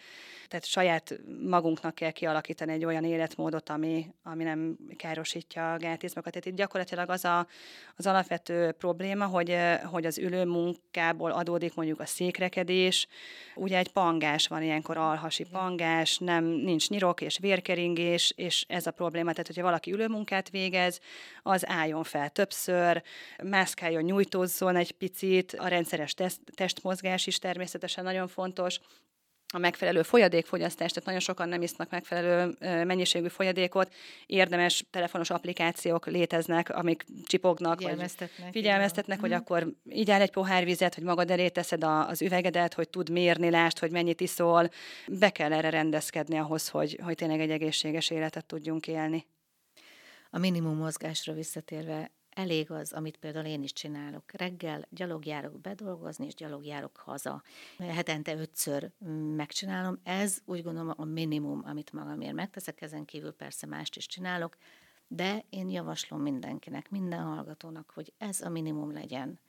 Tehát 0.49 0.65
saját 0.65 1.21
magunknak 1.47 1.95
kell 1.95 2.11
kialakítani 2.11 2.73
egy 2.73 2.85
olyan 2.85 3.05
életmódot, 3.05 3.69
ami, 3.69 4.15
ami 4.23 4.45
nem 4.45 4.77
károsítja 4.97 5.73
a 5.73 5.77
gátizmokat. 5.77 6.33
Tehát 6.33 6.49
itt 6.49 6.57
gyakorlatilag 6.57 7.11
az 7.11 7.25
a, 7.25 7.47
az 7.97 8.07
alapvető 8.07 8.73
probléma, 8.73 9.27
hogy, 9.27 9.57
hogy 9.91 10.07
az 10.07 10.19
ülő 10.19 10.44
ülőmunkából 10.45 11.31
adódik 11.31 11.75
mondjuk 11.75 12.01
a 12.01 12.07
székrekedés. 12.07 13.07
Ugye 13.55 13.79
egy 13.79 13.93
pangás 13.93 14.47
van 14.47 14.63
ilyenkor, 14.63 14.97
alhasi 14.97 15.45
pangás, 15.45 16.19
nem, 16.19 16.45
nincs 16.45 16.89
nyirok 16.89 17.21
és 17.21 17.39
vérkeringés, 17.39 18.33
és 18.37 18.65
ez 18.69 18.87
a 18.87 18.91
probléma. 18.91 19.31
Tehát, 19.31 19.47
hogyha 19.47 19.63
valaki 19.63 19.93
ülőmunkát 19.93 20.51
végez, 20.51 21.01
az 21.43 21.69
álljon 21.69 22.05
fel 22.05 22.31
többször, 22.31 23.03
mászkáljon, 23.43 24.03
nyújtózzon 24.03 24.77
egy 24.77 24.93
picit, 24.93 25.53
a 25.53 25.69
rendszeres 25.69 26.15
test, 26.15 26.39
testmozgás 26.55 27.27
is 27.27 27.39
természetesen 27.39 28.05
nagyon 28.05 28.29
fontos, 28.29 28.81
a 29.55 29.59
megfelelő 29.59 30.03
folyadékfogyasztást, 30.03 30.91
tehát 30.91 31.05
nagyon 31.05 31.21
sokan 31.21 31.49
nem 31.49 31.63
isznak 31.63 31.91
megfelelő 31.91 32.57
mennyiségű 32.85 33.29
folyadékot. 33.29 33.95
Érdemes 34.27 34.85
telefonos 34.91 35.31
applikációk 35.31 36.07
léteznek, 36.07 36.71
amik 36.71 37.05
csipognak, 37.27 37.79
figyelmeztetnek, 37.79 38.43
vagy 38.43 38.53
figyelmeztetnek 38.53 39.21
hogy 39.21 39.31
mm. 39.31 39.35
akkor 39.35 39.73
így 39.91 40.11
áll 40.11 40.21
egy 40.21 40.31
pohár 40.31 40.65
vizet, 40.65 40.95
hogy 40.95 41.05
magad 41.05 41.31
elé 41.31 41.49
teszed 41.49 41.85
az 41.85 42.23
üvegedet, 42.23 42.75
hogy 42.75 42.89
tud 42.89 43.11
mérni, 43.11 43.51
lást, 43.51 43.79
hogy 43.79 43.91
mennyit 43.91 44.21
iszol. 44.21 44.69
Be 45.09 45.31
kell 45.31 45.53
erre 45.53 45.71
rendezkedni 45.71 46.39
ahhoz, 46.39 46.69
hogy, 46.69 46.99
hogy 47.03 47.15
tényleg 47.15 47.41
egy 47.41 47.51
egészséges 47.51 48.11
életet 48.11 48.47
tudjunk 48.47 48.87
élni. 48.87 49.27
A 50.31 50.39
minimum 50.39 50.77
mozgásra 50.77 51.33
visszatérve, 51.33 52.11
elég 52.35 52.71
az, 52.71 52.93
amit 52.93 53.17
például 53.17 53.45
én 53.47 53.63
is 53.63 53.73
csinálok. 53.73 54.33
Reggel 54.33 54.87
gyalogjárok 54.91 55.61
bedolgozni, 55.61 56.27
és 56.27 56.35
gyalogjárok 56.35 56.97
haza. 56.97 57.43
Hetente 57.79 58.37
ötször 58.37 58.91
megcsinálom. 59.37 60.01
Ez 60.03 60.39
úgy 60.45 60.63
gondolom 60.63 60.95
a 60.97 61.05
minimum, 61.05 61.63
amit 61.65 61.93
magamért 61.93 62.35
megteszek, 62.35 62.81
ezen 62.81 63.05
kívül 63.05 63.33
persze 63.33 63.67
mást 63.67 63.97
is 63.97 64.07
csinálok, 64.07 64.57
de 65.09 65.45
én 65.51 65.69
javaslom 65.69 66.21
mindenkinek, 66.21 66.91
minden 66.91 67.23
hallgatónak, 67.23 67.91
hogy 67.95 68.13
ez 68.19 68.41
a 68.41 68.49
minimum 68.49 68.93
legyen 68.93 69.41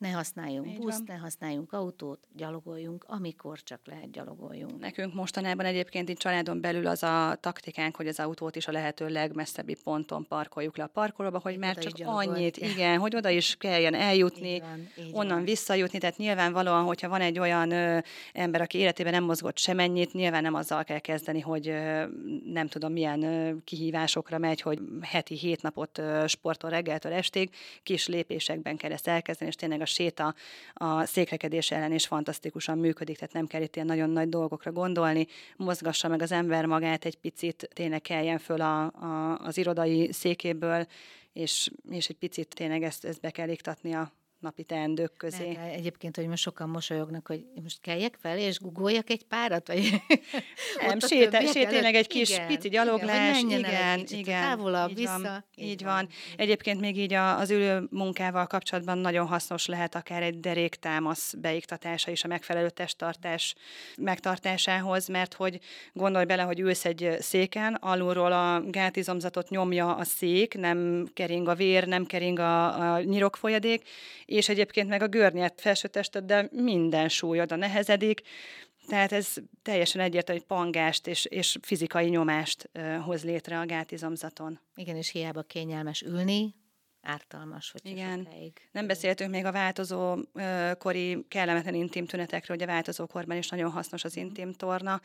ne 0.00 0.10
használjunk 0.10 0.66
Így 0.66 0.78
buszt, 0.78 1.06
van. 1.06 1.16
ne 1.16 1.22
használjunk 1.22 1.72
autót, 1.72 2.18
gyalogoljunk, 2.36 3.04
amikor 3.08 3.62
csak 3.62 3.80
lehet 3.84 4.10
gyalogoljunk. 4.10 4.80
Nekünk 4.80 5.14
mostanában 5.14 5.66
egyébként 5.66 6.08
itt 6.08 6.18
családon 6.18 6.60
belül 6.60 6.86
az 6.86 7.02
a 7.02 7.36
taktikánk, 7.40 7.96
hogy 7.96 8.06
az 8.06 8.20
autót 8.20 8.56
is 8.56 8.66
a 8.66 8.72
lehető 8.72 9.08
legmesszebbi 9.08 9.76
ponton 9.84 10.26
parkoljuk 10.28 10.76
le 10.76 10.84
a 10.84 10.86
parkolóba, 10.86 11.40
hogy 11.42 11.58
már 11.58 11.76
csak 11.76 11.92
annyit, 12.04 12.56
igen, 12.56 12.98
hogy 12.98 13.16
oda 13.16 13.28
is 13.28 13.56
kelljen 13.58 13.94
eljutni, 13.94 14.48
így 14.54 14.60
van, 14.60 14.88
így 14.98 15.10
onnan 15.12 15.34
van. 15.34 15.44
visszajutni, 15.44 15.98
tehát 15.98 16.16
nyilvánvalóan, 16.16 16.84
hogyha 16.84 17.08
van 17.08 17.20
egy 17.20 17.38
olyan 17.38 17.70
ö, 17.70 17.98
ember, 18.32 18.60
aki 18.60 18.78
életében 18.78 19.12
nem 19.12 19.24
mozgott 19.24 19.58
semennyit, 19.58 20.12
nyilván 20.12 20.42
nem 20.42 20.54
azzal 20.54 20.84
kell 20.84 20.98
kezdeni, 20.98 21.40
hogy 21.40 21.68
ö, 21.68 22.04
nem 22.44 22.66
tudom 22.66 22.92
milyen 22.92 23.22
ö, 23.22 23.54
kihívásokra 23.64 24.38
megy, 24.38 24.60
hogy 24.60 24.78
heti 25.00 25.34
hét 25.34 25.62
napot 25.62 25.98
ö, 25.98 26.24
sportol 26.26 26.70
reggeltől 26.70 27.12
estig, 27.12 27.50
kis 27.82 28.06
lépésekben 28.06 28.76
kell 28.76 28.92
ezt 28.92 29.08
elkezdeni, 29.08 29.50
és 29.50 29.56
tényleg 29.56 29.80
a 29.80 29.88
séta 29.90 30.34
a 30.74 31.04
székrekedés 31.04 31.70
ellen 31.70 31.92
is 31.92 32.06
fantasztikusan 32.06 32.78
működik, 32.78 33.16
tehát 33.16 33.34
nem 33.34 33.46
kell 33.46 33.62
itt 33.62 33.74
ilyen 33.74 33.86
nagyon 33.86 34.10
nagy 34.10 34.28
dolgokra 34.28 34.72
gondolni, 34.72 35.26
mozgassa 35.56 36.08
meg 36.08 36.22
az 36.22 36.32
ember 36.32 36.66
magát 36.66 37.04
egy 37.04 37.16
picit, 37.16 37.68
tényleg 37.72 38.00
keljen 38.00 38.38
föl 38.38 38.60
a, 38.60 38.82
a, 38.82 39.38
az 39.38 39.56
irodai 39.56 40.12
székéből, 40.12 40.86
és, 41.32 41.70
és 41.90 42.08
egy 42.08 42.16
picit 42.16 42.54
tényleg 42.54 42.82
ezt, 42.82 43.04
ezt 43.04 43.20
be 43.20 43.30
kell 43.30 43.48
iktatni 43.48 43.92
a, 43.92 44.12
napi 44.40 44.64
teendők 44.64 45.16
közé. 45.16 45.52
Ne, 45.52 45.60
egyébként, 45.60 46.16
hogy 46.16 46.26
most 46.26 46.42
sokan 46.42 46.68
mosolyognak, 46.68 47.26
hogy 47.26 47.44
most 47.62 47.80
keljek 47.80 48.16
fel, 48.20 48.38
és 48.38 48.58
gugoljak 48.58 49.10
egy 49.10 49.24
párat, 49.24 49.66
vagy 49.66 50.02
nem, 50.86 50.98
sétál, 50.98 51.52
tényleg 51.52 51.94
egy 51.94 52.06
kis 52.06 52.30
igen, 52.30 52.46
pici 52.46 52.68
gyaloglás, 52.68 53.40
igen, 53.40 53.58
igen, 53.58 53.98
igen, 53.98 54.04
igen 54.08 54.42
távolabb, 54.42 54.90
így 54.90 54.96
vissza. 54.96 55.20
Van, 55.22 55.44
így, 55.54 55.68
így 55.68 55.82
van. 55.82 55.94
van. 55.94 56.08
Egyébként 56.36 56.80
még 56.80 56.98
így 56.98 57.12
az 57.12 57.50
ülő 57.50 57.86
munkával 57.90 58.46
kapcsolatban 58.46 58.98
nagyon 58.98 59.26
hasznos 59.26 59.66
lehet 59.66 59.94
akár 59.94 60.22
egy 60.22 60.40
deréktámasz 60.40 61.34
beiktatása 61.34 62.10
is 62.10 62.24
a 62.24 62.28
megfelelő 62.28 62.70
testtartás 62.70 63.54
megtartásához, 63.96 65.08
mert 65.08 65.34
hogy 65.34 65.58
gondolj 65.92 66.24
bele, 66.24 66.42
hogy 66.42 66.60
ülsz 66.60 66.84
egy 66.84 67.16
széken, 67.18 67.74
alulról 67.74 68.32
a 68.32 68.62
gátizomzatot 68.66 69.48
nyomja 69.48 69.94
a 69.96 70.04
szék, 70.04 70.54
nem 70.54 71.08
kering 71.14 71.48
a 71.48 71.54
vér, 71.54 71.86
nem 71.86 72.06
kering 72.06 72.38
a, 72.38 72.92
a 72.94 73.00
nyirokfolyadék, 73.00 73.88
és 74.30 74.48
egyébként 74.48 74.88
meg 74.88 75.02
a 75.02 75.08
görnyet 75.08 75.60
de 76.24 76.48
minden 76.52 77.08
súlyod 77.08 77.52
a 77.52 77.56
nehezedik, 77.56 78.20
tehát 78.86 79.12
ez 79.12 79.34
teljesen 79.62 80.00
egyértelmű, 80.00 80.40
hogy 80.40 80.56
pangást 80.56 81.06
és, 81.06 81.24
és 81.24 81.56
fizikai 81.62 82.08
nyomást 82.08 82.70
hoz 83.04 83.24
létre 83.24 83.58
a 83.58 83.66
gátizomzaton. 83.66 84.60
Igen, 84.74 84.96
és 84.96 85.10
hiába 85.10 85.42
kényelmes 85.42 86.02
ülni, 86.02 86.54
ártalmas, 87.02 87.70
hogy 87.70 87.80
Igen. 87.84 88.18
Sokáig. 88.24 88.52
Nem 88.72 88.86
beszéltünk 88.86 89.30
még 89.30 89.44
a 89.44 89.52
változó 89.52 90.16
kori 90.78 91.24
kellemetlen 91.28 91.74
intim 91.74 92.06
tünetekről, 92.06 92.56
hogy 92.56 92.68
a 92.68 92.72
változó 92.72 93.06
korban 93.06 93.36
is 93.36 93.48
nagyon 93.48 93.70
hasznos 93.70 94.04
az 94.04 94.16
intim 94.16 94.52
torna, 94.52 95.00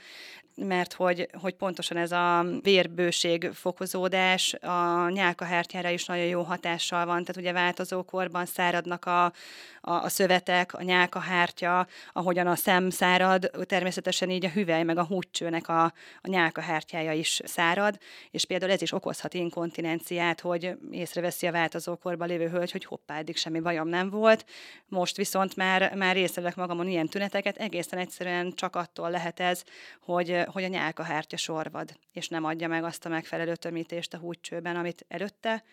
mert 0.56 0.94
hogy, 0.94 1.30
hogy 1.42 1.54
pontosan 1.54 1.98
ez 1.98 2.12
a 2.12 2.46
vérbőség 2.62 3.50
fokozódás 3.54 4.54
a 4.54 5.10
nyálkahártyára 5.10 5.90
is 5.90 6.06
nagyon 6.06 6.26
jó 6.26 6.42
hatással 6.42 7.06
van, 7.06 7.24
tehát 7.24 7.42
ugye 7.42 7.52
változó 7.52 8.04
korban 8.04 8.46
száradnak 8.46 9.06
a, 9.06 9.26
a, 9.26 9.34
a 9.82 10.10
szövetek, 10.10 10.74
a 10.74 10.82
nyálkahártya, 10.82 11.88
ahogyan 12.14 12.48
a 12.48 12.56
szem 12.56 12.90
szárad, 12.90 13.52
természetesen 13.66 14.30
így 14.30 14.46
a 14.46 14.50
hüvely 14.50 14.84
meg 14.84 14.98
a 14.98 15.06
húcsőnek 15.06 15.68
a, 15.68 15.84
a 16.22 16.28
nyálkahártyája 16.28 17.12
is 17.12 17.42
szárad, 17.46 17.98
és 18.32 18.46
például 18.46 18.72
ez 18.72 18.82
is 18.82 18.92
okozhat 18.92 19.34
inkontinenciát, 19.34 20.42
hogy 20.42 20.78
észreveszi 20.92 21.48
a 21.48 21.52
változókorban 21.86 22.28
lévő 22.28 22.50
hölgy, 22.50 22.72
hogy 22.72 22.86
hoppá, 22.86 23.18
eddig 23.18 23.38
semmi 23.38 23.60
bajom 23.60 23.88
nem 23.88 24.10
volt, 24.10 24.46
most 24.88 25.18
viszont 25.18 25.56
már, 25.56 25.96
már 25.96 26.18
észrevek 26.18 26.56
magamon 26.56 26.88
ilyen 26.88 27.08
tüneteket, 27.08 27.58
egészen 27.58 28.00
egyszerűen 28.00 28.54
csak 28.56 28.76
attól 28.76 29.10
lehet 29.10 29.40
ez, 29.40 29.64
hogy, 30.02 30.42
hogy 30.46 30.64
a 30.64 30.68
nyálkahártya 30.68 31.38
sorvad, 31.38 31.98
és 32.12 32.28
nem 32.28 32.44
adja 32.44 32.68
meg 32.68 32.84
azt 32.84 33.06
a 33.06 33.10
megfelelő 33.10 33.56
tömítést 33.56 34.14
a 34.14 34.18
húcsőben, 34.18 34.76
amit 34.76 35.06
előtte, 35.08 35.64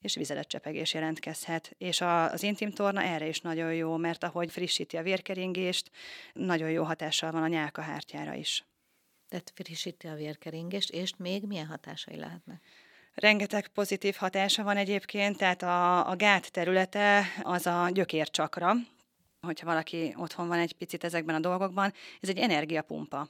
és 0.00 0.14
vizeletcsepegés 0.14 0.94
jelentkezhet. 0.94 1.74
És 1.78 2.00
a, 2.00 2.30
az 2.30 2.42
intim 2.42 2.70
torna 2.70 3.02
erre 3.02 3.26
is 3.26 3.40
nagyon 3.40 3.74
jó, 3.74 3.96
mert 3.96 4.24
ahogy 4.24 4.50
frissíti 4.50 4.96
a 4.96 5.02
vérkeringést, 5.02 5.90
nagyon 6.32 6.70
jó 6.70 6.84
hatással 6.84 7.30
van 7.30 7.42
a 7.42 7.48
nyálkahártyára 7.48 8.34
is. 8.34 8.64
Tehát 9.28 9.52
frissíti 9.54 10.06
a 10.06 10.14
vérkeringést, 10.14 10.90
és 10.90 11.12
még 11.16 11.44
milyen 11.44 11.66
hatásai 11.66 12.16
lehetnek? 12.16 12.62
Rengeteg 13.14 13.66
pozitív 13.66 14.14
hatása 14.14 14.62
van 14.62 14.76
egyébként, 14.76 15.36
tehát 15.36 15.62
a, 15.62 16.10
a 16.10 16.16
gát 16.16 16.52
területe 16.52 17.24
az 17.42 17.66
a 17.66 17.88
gyökércsakra, 17.92 18.72
hogyha 19.40 19.66
valaki 19.66 20.14
otthon 20.18 20.48
van 20.48 20.58
egy 20.58 20.72
picit 20.72 21.04
ezekben 21.04 21.34
a 21.34 21.40
dolgokban, 21.40 21.92
ez 22.20 22.28
egy 22.28 22.38
energiapumpa. 22.38 23.28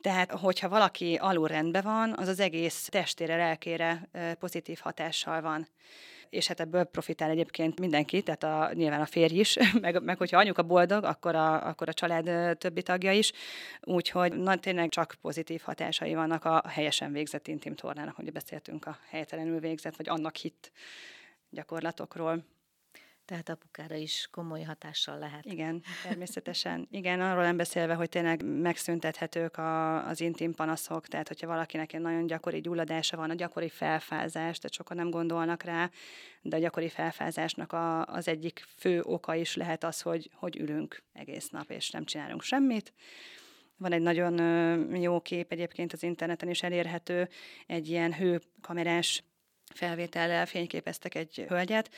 Tehát, 0.00 0.30
hogyha 0.30 0.68
valaki 0.68 1.14
alul 1.14 1.48
rendben 1.48 1.82
van, 1.82 2.14
az 2.16 2.28
az 2.28 2.40
egész 2.40 2.88
testére, 2.90 3.36
lelkére 3.36 4.08
pozitív 4.38 4.78
hatással 4.78 5.40
van 5.40 5.68
és 6.30 6.46
hát 6.46 6.60
ebből 6.60 6.84
profitál 6.84 7.30
egyébként 7.30 7.80
mindenki, 7.80 8.22
tehát 8.22 8.42
a, 8.42 8.72
nyilván 8.74 9.00
a 9.00 9.06
férj 9.06 9.38
is, 9.38 9.56
meg, 9.80 10.02
meg 10.02 10.18
hogyha 10.18 10.38
anyuka 10.38 10.62
boldog, 10.62 11.04
akkor 11.04 11.34
a, 11.34 11.66
akkor 11.68 11.88
a 11.88 11.92
család 11.92 12.58
többi 12.58 12.82
tagja 12.82 13.12
is, 13.12 13.32
úgyhogy 13.80 14.32
na, 14.32 14.56
tényleg 14.56 14.88
csak 14.88 15.14
pozitív 15.20 15.60
hatásai 15.60 16.14
vannak 16.14 16.44
a 16.44 16.62
helyesen 16.68 17.12
végzett 17.12 17.48
intim 17.48 17.74
tornának, 17.74 18.16
hogy 18.16 18.32
beszéltünk 18.32 18.86
a 18.86 18.98
helytelenül 19.08 19.60
végzett, 19.60 19.96
vagy 19.96 20.08
annak 20.08 20.36
hit 20.36 20.72
gyakorlatokról. 21.50 22.44
Tehát 23.30 23.48
apukára 23.48 23.94
is 23.94 24.28
komoly 24.30 24.62
hatással 24.62 25.18
lehet. 25.18 25.44
Igen, 25.44 25.82
természetesen. 26.02 26.88
Igen, 26.90 27.20
arról 27.20 27.42
nem 27.42 27.56
beszélve, 27.56 27.94
hogy 27.94 28.08
tényleg 28.08 28.44
megszüntethetők 28.44 29.56
a, 29.56 30.06
az 30.06 30.20
intim 30.20 30.54
panaszok, 30.54 31.06
tehát 31.06 31.28
hogyha 31.28 31.46
valakinek 31.46 31.92
egy 31.92 32.00
nagyon 32.00 32.26
gyakori 32.26 32.60
gyulladása 32.60 33.16
van, 33.16 33.30
a 33.30 33.34
gyakori 33.34 33.68
felfázás, 33.68 34.58
tehát 34.58 34.72
sokan 34.72 34.96
nem 34.96 35.10
gondolnak 35.10 35.62
rá, 35.62 35.90
de 36.42 36.56
a 36.56 36.58
gyakori 36.58 36.88
felfázásnak 36.88 37.72
a, 37.72 38.04
az 38.04 38.28
egyik 38.28 38.64
fő 38.76 39.00
oka 39.02 39.34
is 39.34 39.56
lehet 39.56 39.84
az, 39.84 40.00
hogy, 40.00 40.30
hogy 40.34 40.56
ülünk 40.56 41.02
egész 41.12 41.48
nap, 41.48 41.70
és 41.70 41.90
nem 41.90 42.04
csinálunk 42.04 42.42
semmit. 42.42 42.92
Van 43.76 43.92
egy 43.92 44.02
nagyon 44.02 44.36
jó 44.96 45.20
kép 45.20 45.52
egyébként 45.52 45.92
az 45.92 46.02
interneten 46.02 46.48
is 46.48 46.62
elérhető, 46.62 47.28
egy 47.66 47.88
ilyen 47.88 48.14
hőkamerás 48.14 49.24
felvétellel 49.74 50.46
fényképeztek 50.46 51.14
egy 51.14 51.44
hölgyet 51.48 51.90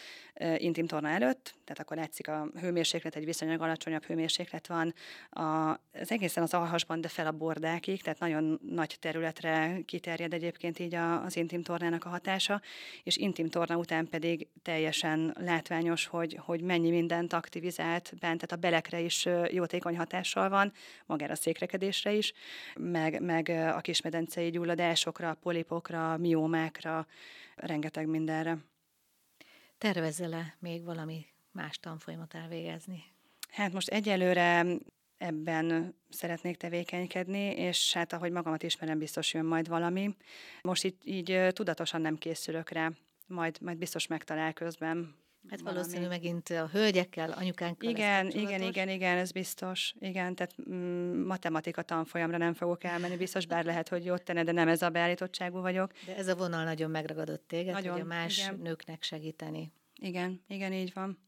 intim 0.56 0.86
torna 0.86 1.08
előtt, 1.08 1.54
tehát 1.64 1.80
akkor 1.80 1.96
látszik 1.96 2.28
a 2.28 2.48
hőmérséklet, 2.60 3.16
egy 3.16 3.24
viszonylag 3.24 3.60
alacsonyabb 3.60 4.04
hőmérséklet 4.04 4.66
van, 4.66 4.94
a, 5.30 5.70
az 6.00 6.10
egészen 6.10 6.42
az 6.42 6.54
alhasban, 6.54 7.00
de 7.00 7.08
fel 7.08 7.26
a 7.26 7.32
bordákig, 7.32 8.02
tehát 8.02 8.18
nagyon 8.18 8.60
nagy 8.68 8.96
területre 9.00 9.78
kiterjed 9.84 10.32
egyébként 10.32 10.78
így 10.78 10.94
a, 10.94 11.24
az 11.24 11.36
intim 11.36 11.62
tornának 11.62 12.04
a 12.04 12.08
hatása, 12.08 12.60
és 13.02 13.16
intim 13.16 13.48
torna 13.48 13.76
után 13.76 14.08
pedig 14.08 14.46
teljesen 14.62 15.36
látványos, 15.40 16.06
hogy, 16.06 16.38
hogy 16.40 16.60
mennyi 16.60 16.90
mindent 16.90 17.32
aktivizált 17.32 18.12
bent, 18.20 18.40
tehát 18.40 18.52
a 18.52 18.56
belekre 18.56 19.00
is 19.00 19.28
jótékony 19.50 19.96
hatással 19.96 20.48
van, 20.48 20.72
magára 21.06 21.32
a 21.32 21.36
székrekedésre 21.36 22.12
is, 22.12 22.32
meg, 22.74 23.20
meg 23.20 23.48
a 23.48 23.80
kismedencei 23.80 24.50
gyulladásokra, 24.50 25.36
polipokra, 25.42 26.16
miómákra, 26.16 27.06
rengeteg 27.54 28.06
mindenre. 28.06 28.58
Tervezze 29.78 30.26
le 30.26 30.56
még 30.58 30.84
valami 30.84 31.26
más 31.50 31.78
tanfolyamot 31.78 32.34
elvégezni? 32.34 33.04
Hát 33.50 33.72
most 33.72 33.88
egyelőre 33.88 34.66
ebben 35.16 35.94
szeretnék 36.08 36.56
tevékenykedni, 36.56 37.38
és 37.38 37.92
hát 37.92 38.12
ahogy 38.12 38.30
magamat 38.30 38.62
ismerem, 38.62 38.98
biztos 38.98 39.34
jön 39.34 39.44
majd 39.44 39.68
valami. 39.68 40.16
Most 40.62 40.84
így, 40.84 40.96
így 41.04 41.48
tudatosan 41.52 42.00
nem 42.00 42.16
készülök 42.16 42.70
rá, 42.70 42.90
majd, 43.26 43.60
majd 43.60 43.78
biztos 43.78 44.06
megtalál 44.06 44.52
közben 44.52 45.14
Hát 45.48 45.60
valószínű 45.60 46.06
megint 46.06 46.48
a 46.48 46.68
hölgyekkel, 46.72 47.30
anyukánkkal. 47.30 47.90
Igen, 47.90 48.30
igen, 48.30 48.62
igen, 48.62 48.88
igen, 48.88 49.16
ez 49.16 49.32
biztos. 49.32 49.94
Igen, 49.98 50.34
tehát 50.34 50.54
mm, 50.70 51.26
matematika 51.26 51.82
tanfolyamra 51.82 52.36
nem 52.36 52.54
fogok 52.54 52.84
elmenni, 52.84 53.16
biztos, 53.16 53.46
bár 53.46 53.64
lehet, 53.64 53.88
hogy 53.88 54.04
jót 54.04 54.22
tenne, 54.22 54.44
de 54.44 54.52
nem 54.52 54.68
ez 54.68 54.82
a 54.82 54.90
beállítottságú 54.90 55.60
vagyok. 55.60 55.92
De 56.06 56.16
ez 56.16 56.28
a 56.28 56.36
vonal 56.36 56.64
nagyon 56.64 56.90
megragadott 56.90 57.48
téged, 57.48 57.72
nagyon, 57.72 57.92
hogy 57.92 58.00
a 58.00 58.04
más 58.04 58.38
igen. 58.38 58.58
nőknek 58.58 59.02
segíteni. 59.02 59.72
Igen, 60.00 60.44
igen, 60.48 60.72
így 60.72 60.92
van. 60.94 61.18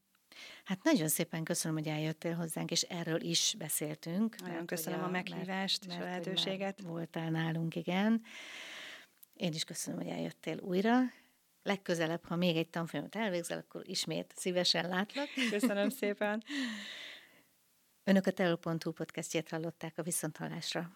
Hát 0.64 0.82
nagyon 0.82 1.08
szépen 1.08 1.44
köszönöm, 1.44 1.76
hogy 1.76 1.86
eljöttél 1.86 2.34
hozzánk, 2.34 2.70
és 2.70 2.82
erről 2.82 3.20
is 3.20 3.54
beszéltünk. 3.58 4.40
Nagyon 4.40 4.54
mert, 4.54 4.66
köszönöm 4.66 5.00
a, 5.00 5.04
a 5.04 5.10
meghívást 5.10 5.86
mert, 5.86 5.98
és 5.98 6.04
a 6.04 6.08
lehetőséget. 6.08 6.80
Voltál 6.80 7.30
nálunk, 7.30 7.76
igen. 7.76 8.22
Én 9.34 9.52
is 9.52 9.64
köszönöm, 9.64 10.00
hogy 10.00 10.08
eljöttél 10.08 10.58
újra. 10.58 10.98
Legközelebb, 11.64 12.24
ha 12.24 12.36
még 12.36 12.56
egy 12.56 12.68
tanfolyamot 12.68 13.16
elvégzel, 13.16 13.58
akkor 13.58 13.88
ismét 13.88 14.32
szívesen 14.36 14.88
látlak. 14.88 15.28
Köszönöm 15.50 15.88
szépen. 16.00 16.44
Önök 18.04 18.26
a 18.26 18.30
Telo.hu 18.30 18.92
podcastjét 18.92 19.48
hallották 19.48 19.98
a 19.98 20.02
Viszonthallásra. 20.02 20.90